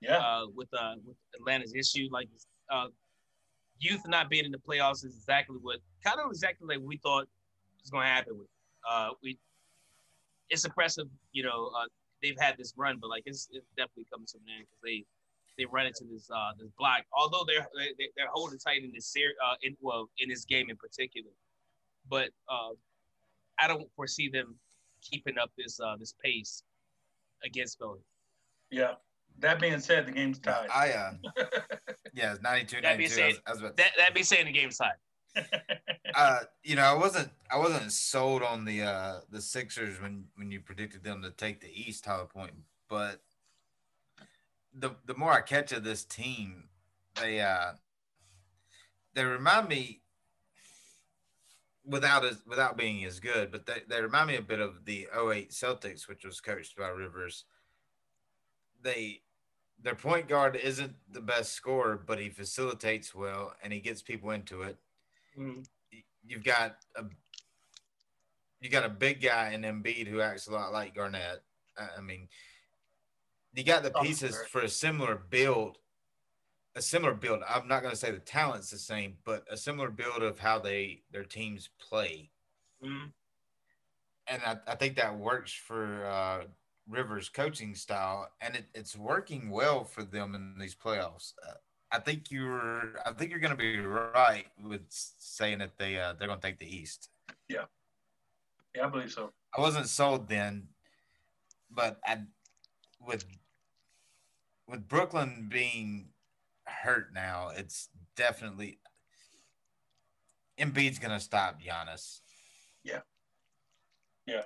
[0.00, 2.08] yeah, uh, with uh, with Atlanta's issue.
[2.10, 2.28] Like
[2.70, 2.88] uh,
[3.80, 7.26] youth not being in the playoffs is exactly what kind of exactly like we thought
[7.80, 8.48] was going to happen with.
[8.88, 9.38] Uh, we
[10.50, 11.70] it's impressive, you know.
[11.76, 11.86] Uh,
[12.22, 15.04] they've had this run, but like it's, it's definitely coming to an end because they
[15.58, 17.02] they run into this uh, this block.
[17.16, 17.66] Although they're
[17.98, 21.30] they, they're holding tight in this series, uh, in well in this game in particular,
[22.08, 22.70] but uh,
[23.58, 24.56] I don't foresee them
[25.02, 26.62] keeping up this uh, this pace
[27.44, 28.00] against Philly.
[28.70, 28.94] yeah.
[29.40, 30.68] That being said, the game's No, tied.
[30.72, 31.12] I uh,
[32.14, 33.22] yeah, it's 92, that'd 92.
[33.22, 34.92] I was, I was That that be saying the game's tied.
[36.14, 40.50] uh, you know, I wasn't I wasn't sold on the uh the Sixers when when
[40.52, 42.52] you predicted them to take the East Hollow Point,
[42.88, 43.20] but
[44.72, 46.64] the the more I catch of this team,
[47.20, 47.72] they uh
[49.14, 50.02] they remind me
[51.84, 55.08] without as without being as good, but they, they remind me a bit of the
[55.12, 57.44] 08 Celtics, which was coached by Rivers.
[58.82, 59.22] They
[59.80, 64.30] their point guard isn't the best scorer, but he facilitates well and he gets people
[64.30, 64.78] into it
[66.26, 67.04] you've got a
[68.60, 71.42] you got a big guy in Embiid who acts a lot like Garnett.
[71.76, 72.28] I mean,
[73.52, 75.78] you got the Oh, pieces for a similar build.
[76.76, 77.42] A similar build.
[77.48, 80.58] I'm not going to say the talent's the same, but a similar build of how
[80.58, 82.30] they their teams play,
[82.82, 83.12] Mhm.
[84.26, 86.44] and I, I think that works for uh,
[86.88, 91.32] Rivers' coaching style, and it, it's working well for them in these playoffs.
[91.46, 91.54] Uh,
[91.90, 96.14] I think you're I think you're going to be right with saying that they uh,
[96.18, 97.08] they're going to take the East.
[97.48, 97.64] yeah,
[98.74, 99.32] yeah, I believe so.
[99.56, 100.68] I wasn't sold then,
[101.70, 102.18] but I
[103.00, 103.24] with
[104.68, 106.08] with Brooklyn being
[106.66, 108.78] hurt now, it's definitely
[110.58, 112.20] Embiid's gonna stop Giannis.
[112.82, 113.00] Yeah.
[114.26, 114.42] Yeah.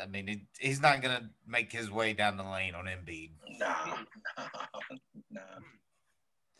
[0.00, 3.30] I mean, he, he's not gonna make his way down the lane on Embiid.
[3.58, 3.96] Nah,
[5.30, 5.40] nah,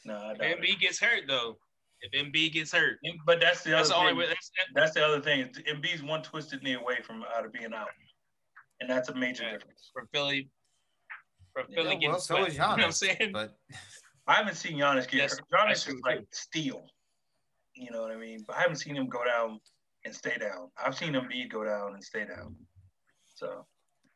[0.05, 0.29] nah.
[0.29, 0.59] I If.
[0.59, 1.59] Embiid gets hurt though,
[2.01, 4.19] if Embiid gets hurt, But that's the that's the other only thing.
[4.21, 4.27] way.
[4.29, 5.49] That's, that, That's the other thing.
[5.71, 7.89] Embiid's one twisted knee away from out of being out,
[8.81, 9.53] and that's a major Yeah.
[9.53, 9.91] difference.
[9.93, 10.49] from Philly,
[11.53, 12.49] from Yeah, Philly getting well, so swept.
[12.49, 13.31] is You know what I'm saying?
[13.33, 13.57] but
[14.27, 15.69] I haven't seen Giannis get That's- hurt.
[15.69, 16.87] Giannis is like steel.
[17.75, 18.45] You know what I mean?
[18.47, 19.59] But I haven't seen him go down
[20.05, 20.71] and stay down.
[20.83, 22.55] I've seen Embiid go down and stay down.
[23.35, 23.65] So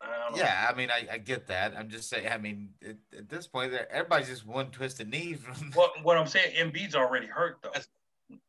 [0.00, 1.74] I yeah, I mean, I, I get that.
[1.76, 2.28] I'm just saying.
[2.30, 5.72] I mean, at, at this point, there- everybody's just one twisted knee from.
[5.72, 7.70] What what I'm saying, Embiid's already hurt though.
[7.70, 7.88] That's-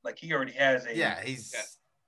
[0.04, 1.54] Like he already has a yeah, he's.
[1.54, 1.62] Yeah.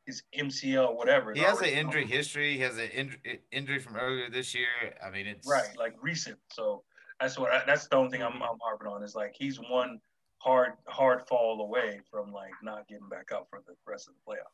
[0.05, 1.33] his MCL whatever.
[1.33, 2.53] He has an already- injury history.
[2.53, 4.67] He has an injury injury from earlier this year.
[5.05, 6.37] I mean, it's Right, like recent.
[6.51, 6.83] So
[7.19, 9.99] that's what I, that's the only thing I'm, I'm harping on is like he's one
[10.39, 14.31] hard hard fall away from like not getting back up for the rest of the
[14.31, 14.51] playoff.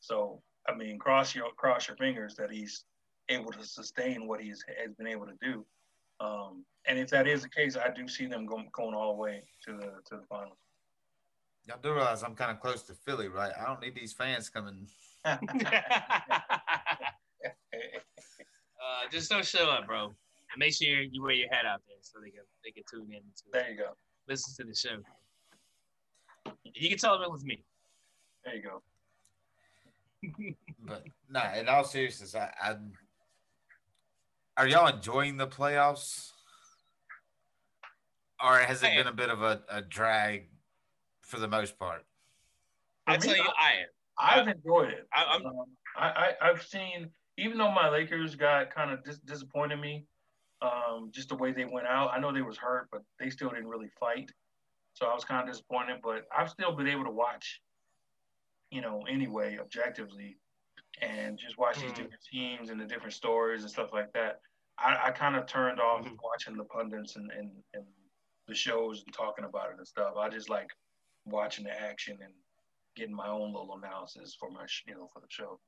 [0.00, 2.84] So I mean, cross your cross your fingers that he's
[3.28, 5.64] able to sustain what he's has been able to do.
[6.20, 9.20] Um, and if that is the case, I do see them going going all the
[9.20, 10.58] way to the to the finals.
[11.66, 13.52] Y'all do realize I'm kind of close to Philly, right?
[13.60, 14.88] I don't need these fans coming.
[15.24, 15.38] uh,
[19.10, 20.06] just don't show up, bro.
[20.06, 23.12] And make sure you wear your hat out there so they can they can tune
[23.12, 23.90] in to there you go.
[24.28, 24.96] listen to the show.
[26.74, 27.62] You can tell them it was me.
[28.44, 28.82] There you go.
[30.80, 32.76] But no, in all seriousness, I, I
[34.56, 36.32] are y'all enjoying the playoffs,
[38.42, 40.48] or has it been a bit of a, a drag
[41.22, 42.04] for the most part?
[43.06, 43.86] I tell you, I am.
[44.18, 45.06] I've enjoyed it.
[45.12, 45.64] I- I'm- Um,
[45.96, 46.08] I,
[46.42, 50.04] I I've seen even though my Lakers got kind of dis- disappointed me,
[50.60, 52.10] um, just the way they went out.
[52.12, 54.28] I know they was hurt, but they still didn't really fight.
[54.94, 57.60] So I was kind of disappointed, but I've still been able to watch,
[58.70, 60.38] you know, anyway, objectively,
[61.00, 61.88] and just watch mm-hmm.
[61.88, 64.40] these different teams and the different stories and stuff like that.
[64.78, 66.14] I, I kind of turned off mm-hmm.
[66.22, 67.84] watching the pundits and, and, and
[68.46, 70.14] the shows and talking about it and stuff.
[70.18, 70.70] I just like
[71.26, 72.32] watching the action and
[72.96, 75.58] getting my own little analysis for my, you know, for the show.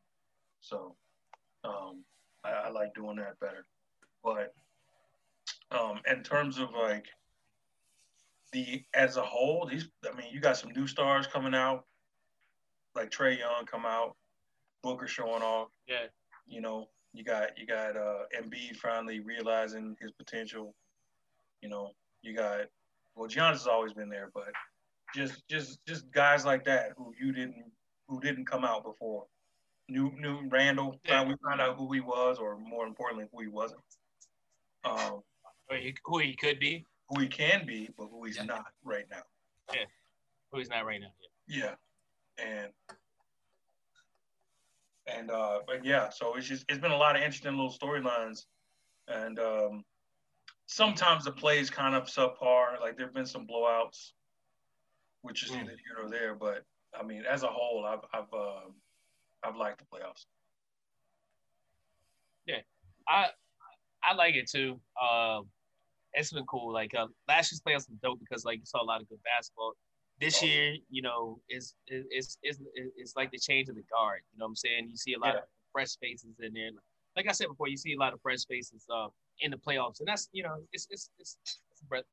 [0.60, 0.96] So
[1.64, 2.04] um,
[2.44, 3.64] I, I like doing that better.
[4.22, 4.52] But
[5.70, 7.06] um, in terms of like
[8.52, 11.84] the as a whole, these I mean, you got some new stars coming out,
[12.94, 14.16] like Trae Young come out,
[14.82, 15.68] Booker showing off.
[15.86, 16.06] Yeah.
[16.46, 20.74] You know, you got you got uh Embiid finally realizing his potential.
[21.62, 21.90] You know,
[22.22, 22.66] you got
[23.14, 24.48] well, Giannis has always been there, but
[25.14, 27.64] just just just guys like that who you didn't
[28.08, 29.26] who didn't come out before.
[29.88, 31.24] New new Randle, yeah.
[31.24, 33.80] we found out who he was, or more importantly, who he wasn't.
[34.84, 35.20] Um,
[35.68, 38.44] who he, who he could be, who he can be, but who he's yeah.
[38.44, 39.22] not right now.
[39.74, 39.84] Yeah,
[40.50, 41.12] who he's not right now.
[41.48, 41.74] Yeah, yeah.
[42.44, 42.72] And
[45.06, 48.44] and uh, but yeah, so it's just it's been a lot of interesting little storylines,
[49.08, 49.84] and um,
[50.66, 52.80] sometimes the play is kind of subpar.
[52.80, 54.12] Like there've been some blowouts,
[55.22, 55.56] which is mm.
[55.58, 56.34] neither here or there.
[56.34, 56.64] But
[56.98, 58.68] I mean, as a whole, I've I've uh,
[59.42, 60.26] I've liked the playoffs.
[62.46, 62.60] Yeah,
[63.08, 63.28] I
[64.02, 64.80] I like it too.
[65.00, 65.40] Uh,
[66.12, 66.72] it's been cool.
[66.72, 69.22] Like uh, last year's playoffs was dope because like you saw a lot of good
[69.24, 69.74] basketball.
[70.20, 72.60] This year, you know, is is is
[72.96, 74.20] it's like the change of the guard.
[74.32, 74.88] You know what I'm saying?
[74.90, 75.40] You see a lot yeah.
[75.40, 76.70] of fresh faces in there.
[77.16, 79.08] Like I said before, you see a lot of fresh faces uh,
[79.40, 82.04] in the playoffs, and that's you know, it's it's it's, it's breath.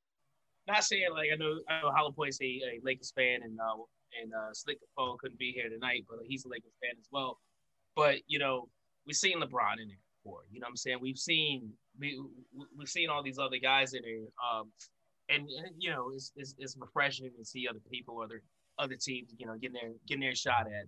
[0.68, 3.84] Not saying like I know I know Hollow Point's a, a Lakers fan and uh,
[4.22, 7.40] and uh, Slick Phone couldn't be here tonight, but he's a Lakers fan as well.
[7.96, 8.70] But you know,
[9.06, 10.42] we've seen LeBron in there before.
[10.52, 10.98] You know what I'm saying?
[11.02, 12.22] We've seen we
[12.78, 14.72] we've seen all these other guys in there, um,
[15.30, 18.42] and, and you know it's, it's, it's refreshing to see other people, other
[18.80, 20.88] other teams, you know, getting their getting their shot at,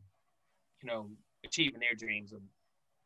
[0.82, 1.10] you know,
[1.46, 2.42] achieving their dreams and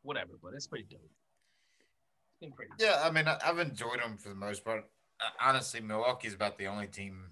[0.02, 0.34] whatever.
[0.42, 1.02] But it's pretty dope.
[1.02, 2.72] It's been pretty.
[2.80, 4.86] Yeah, I mean, I've enjoyed them for the most part.
[5.40, 7.32] Honestly, Milwaukee's about the only team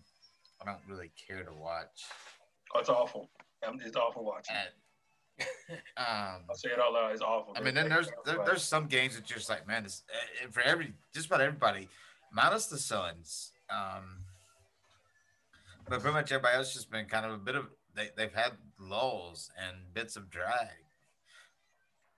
[0.61, 2.05] I don't really care to watch.
[2.73, 3.29] Oh, it's awful.
[3.67, 4.55] I'm just awful watching.
[4.55, 4.69] And,
[5.97, 7.11] um, I'll say it all out.
[7.11, 7.53] It's awful.
[7.55, 10.47] I mean, then there's there, there's some games that you're just like, man, this, uh,
[10.51, 11.89] for every just about everybody,
[12.31, 13.51] minus the Suns.
[13.71, 14.25] Um,
[15.87, 18.53] but pretty much everybody else just been kind of a bit of they they've had
[18.79, 20.69] lulls and bits of drag.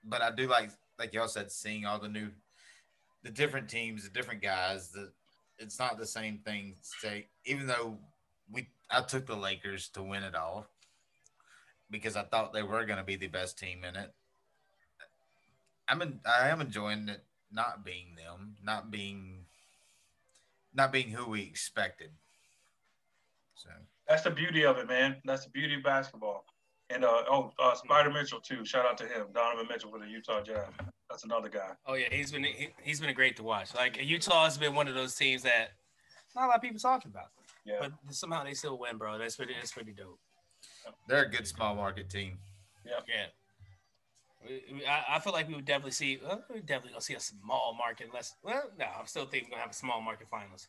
[0.03, 2.29] But I do like like y'all said, seeing all the new,
[3.23, 4.89] the different teams, the different guys.
[4.89, 5.11] The
[5.57, 6.75] it's not the same thing.
[6.81, 7.97] Say even though
[8.51, 10.67] we I took the Lakers to win it all
[11.89, 14.11] because I thought they were going to be the best team in it.
[15.87, 19.42] I'm in, I am enjoying it not being them, not being
[20.73, 22.09] not being who we expected.
[23.55, 23.69] So
[24.07, 25.17] that's the beauty of it, man.
[25.25, 26.45] That's the beauty of basketball.
[26.89, 28.65] And uh, oh, uh, Spider Mitchell too.
[28.65, 30.67] Shout out to him, Donovan Mitchell for the Utah Jazz.
[31.09, 31.69] That's another guy.
[31.85, 33.73] Oh yeah, he's been he, has been great to watch.
[33.75, 35.69] Like Utah has been one of those teams that
[36.35, 37.27] not a lot of people talking about.
[37.65, 37.77] Yeah.
[37.79, 39.17] But somehow they still win, bro.
[39.17, 39.53] That's pretty.
[39.53, 40.19] That's pretty dope.
[41.07, 42.37] They're a good small market team.
[42.85, 42.99] Yeah.
[43.07, 43.25] Yeah.
[44.87, 46.19] I, I feel like we would definitely see.
[46.21, 48.13] Well, we definitely gonna see a small market.
[48.13, 48.35] Less.
[48.43, 50.67] Well, no, I'm still thinking we're gonna have a small market finals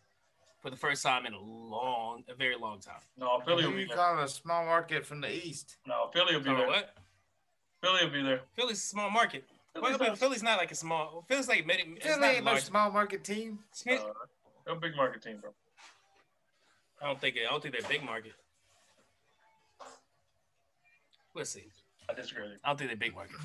[0.61, 3.01] for the first time in a long, a very long time.
[3.19, 3.97] No, Philly will be there.
[3.97, 5.77] Call a small market from the east.
[5.87, 6.67] No, Philly will be there.
[6.67, 6.95] What?
[7.83, 8.41] Philly will be there.
[8.55, 9.45] Philly's a small market.
[9.75, 11.25] Philly's, well, not, Philly's not like a small.
[11.29, 11.97] Philly's like many.
[12.01, 13.59] Philly ain't no small market team.
[13.87, 13.97] Uh,
[14.65, 15.51] they're a big market team, bro.
[17.03, 17.37] I don't think.
[17.37, 18.33] I don't think they're big market.
[21.35, 21.65] We'll see.
[22.09, 22.45] I disagree.
[22.65, 23.37] I don't think they're big market.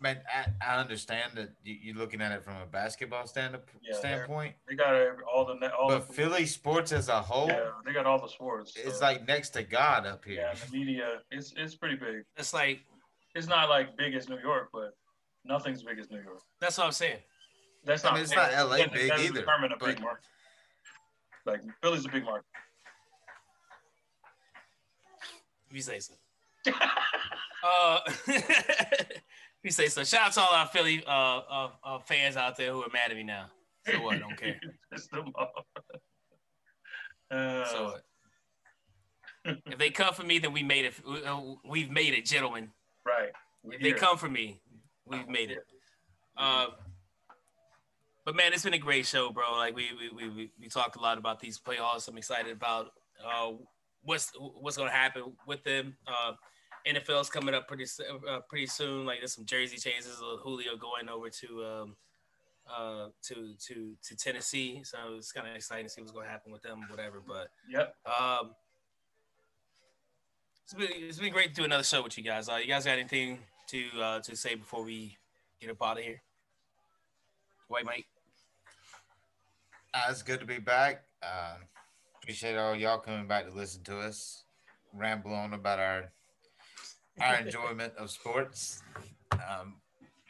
[0.00, 3.96] Man, I, I understand that you, are looking at it from a basketball stand, yeah,
[3.96, 4.54] standpoint.
[4.68, 4.94] They got
[5.32, 5.88] all the all.
[5.88, 8.74] But the, Philly sports as a whole, yeah, they got all the sports.
[8.76, 10.40] It's like next to God up here.
[10.40, 12.24] Yeah, the media, it's it's pretty big.
[12.36, 12.80] It's like
[13.36, 14.96] it's not like big as New York, but
[15.44, 16.40] nothing's big as New York.
[16.60, 17.18] That's what I'm saying.
[17.84, 18.14] That's not.
[18.14, 19.40] I mean, it's not LA that, big that either.
[19.40, 20.24] Determine a but, big market.
[21.46, 22.46] Like Philly's a big market.
[25.70, 26.14] If you say so.
[27.62, 28.00] uh,
[29.62, 30.04] you say so.
[30.04, 33.10] Shout out to all our Philly uh, uh, uh, fans out there who are mad
[33.10, 33.46] at me now.
[33.86, 34.16] So what?
[34.16, 34.60] I don't care.
[37.30, 38.02] uh, so what?
[39.66, 40.94] if they come for me, then we made it.
[41.26, 42.70] Uh, we've made it, gentlemen.
[43.04, 43.30] Right.
[43.62, 43.92] We're if here.
[43.92, 44.60] they come for me,
[45.06, 45.64] we've made it.
[46.36, 46.66] Uh,
[48.24, 49.52] but man, it's been a great show, bro.
[49.56, 52.08] Like we we, we, we talked a lot about these playoffs.
[52.08, 52.90] I'm excited about
[53.24, 53.52] uh,
[54.02, 55.96] what's what's gonna happen with them.
[56.06, 56.32] Uh,
[56.86, 57.84] NFL's coming up pretty
[58.28, 59.06] uh, pretty soon.
[59.06, 60.20] Like there's some jersey changes.
[60.42, 61.96] Julio going over to um,
[62.68, 66.30] uh, to to to Tennessee, so it's kind of exciting to see what's going to
[66.30, 67.22] happen with them, whatever.
[67.26, 67.94] But yep.
[68.06, 68.54] Um,
[70.64, 72.48] it's been, it's been great to do another show with you guys.
[72.48, 75.18] Uh, you guys got anything to uh, to say before we
[75.60, 76.22] get up out of here?
[77.68, 78.06] White Mike.
[79.94, 81.04] Uh, it's good to be back.
[81.22, 81.56] Uh,
[82.22, 84.44] appreciate all y'all coming back to listen to us
[84.94, 86.10] ramble on about our
[87.20, 88.82] our enjoyment of sports.
[89.32, 89.76] Um,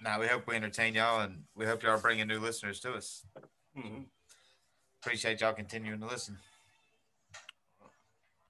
[0.03, 3.24] now we hope we entertain y'all, and we hope y'all bringing new listeners to us.
[3.76, 4.03] Mm-hmm.
[5.03, 6.37] Appreciate y'all continuing to listen.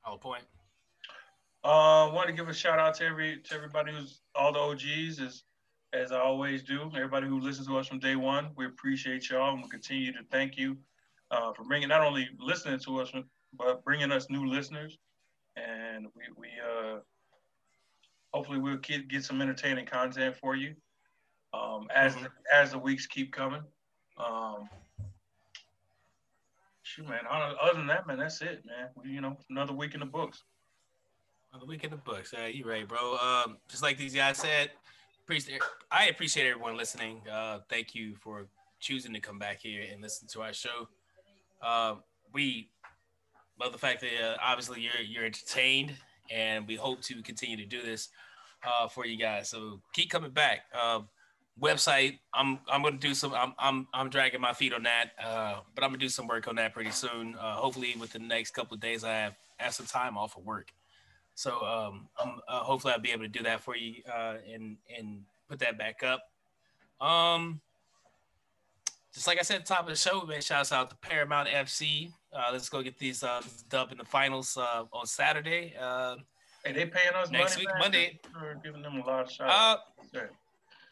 [0.02, 0.44] Hollow Point.
[1.64, 5.20] Uh, want to give a shout out to every to everybody who's all the OGs
[5.20, 5.44] as
[5.92, 6.90] as I always do.
[6.94, 10.24] Everybody who listens to us from day one, we appreciate y'all, and we'll continue to
[10.30, 10.76] thank you
[11.30, 13.12] uh, for bringing not only listening to us,
[13.56, 14.98] but bringing us new listeners.
[15.56, 16.98] And we we uh,
[18.32, 20.74] hopefully we'll get, get some entertaining content for you
[21.54, 22.24] um, as mm-hmm.
[22.24, 23.62] the, as the weeks keep coming.
[24.18, 24.68] Um,
[26.82, 27.20] shoot, man.
[27.30, 28.88] Other than that, man, that's it, man.
[28.94, 30.42] We, you know, another week in the books.
[31.52, 32.32] Another week in the books.
[32.32, 33.16] Uh, you right, bro.
[33.16, 34.70] Um, just like these guys said,
[35.24, 35.60] appreciate.
[35.90, 37.20] I appreciate everyone listening.
[37.30, 38.46] Uh, thank you for
[38.80, 40.88] choosing to come back here and listen to our show.
[41.62, 41.96] Uh,
[42.32, 42.70] we
[43.60, 45.92] love the fact that uh, obviously you're you're entertained,
[46.30, 48.08] and we hope to continue to do this
[48.64, 49.48] uh, for you guys.
[49.48, 50.60] So keep coming back.
[50.80, 51.08] Um,
[51.60, 53.34] website, I'm I'm gonna do some.
[53.34, 56.48] I'm I'm I'm dragging my feet on that, uh, but I'm gonna do some work
[56.48, 57.34] on that pretty soon.
[57.38, 60.44] Uh, hopefully, within the next couple of days, I have have some time off of
[60.44, 60.72] work.
[61.34, 65.22] So um, uh, hopefully I'll be able to do that for you uh, and and
[65.48, 66.20] put that back up.
[67.04, 67.60] Um,
[69.12, 71.48] just like I said at the top of the show, man, shouts out to Paramount
[71.48, 72.12] FC.
[72.32, 75.74] Uh, let's go get these uh, dub in the finals uh, on Saturday.
[75.78, 76.16] Uh,
[76.64, 78.18] hey, they paying us next week, Monday.
[78.40, 79.82] We're giving them a lot of shots.
[80.14, 80.20] Uh,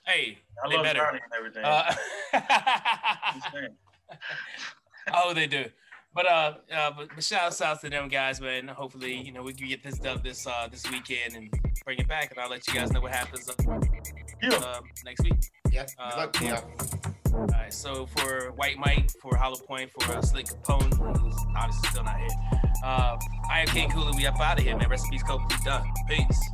[0.07, 1.03] hey, I love better.
[1.03, 1.65] and everything.
[1.65, 1.95] Uh,
[5.15, 5.65] oh, they do.
[6.13, 8.69] But uh, uh but, but shout out to them guys, man.
[8.69, 11.49] Hopefully, you know, we can get this done this uh this weekend and
[11.85, 13.55] bring it back, and I'll let you guys know what happens uh,
[14.43, 14.55] yeah.
[14.55, 15.35] uh next week.
[15.71, 15.87] Yeah.
[15.87, 17.10] Good luck, uh, yeah.
[17.33, 21.89] All right, so for White Mike, for Hollow Point, for uh, Slick Capone, who's obviously
[21.91, 22.29] still not here.
[22.85, 23.17] Uh,
[23.51, 24.13] I am King Cooley.
[24.17, 24.89] We up out of here, man.
[24.89, 25.85] Recipes, Cope, we done.
[26.09, 26.51] Peace.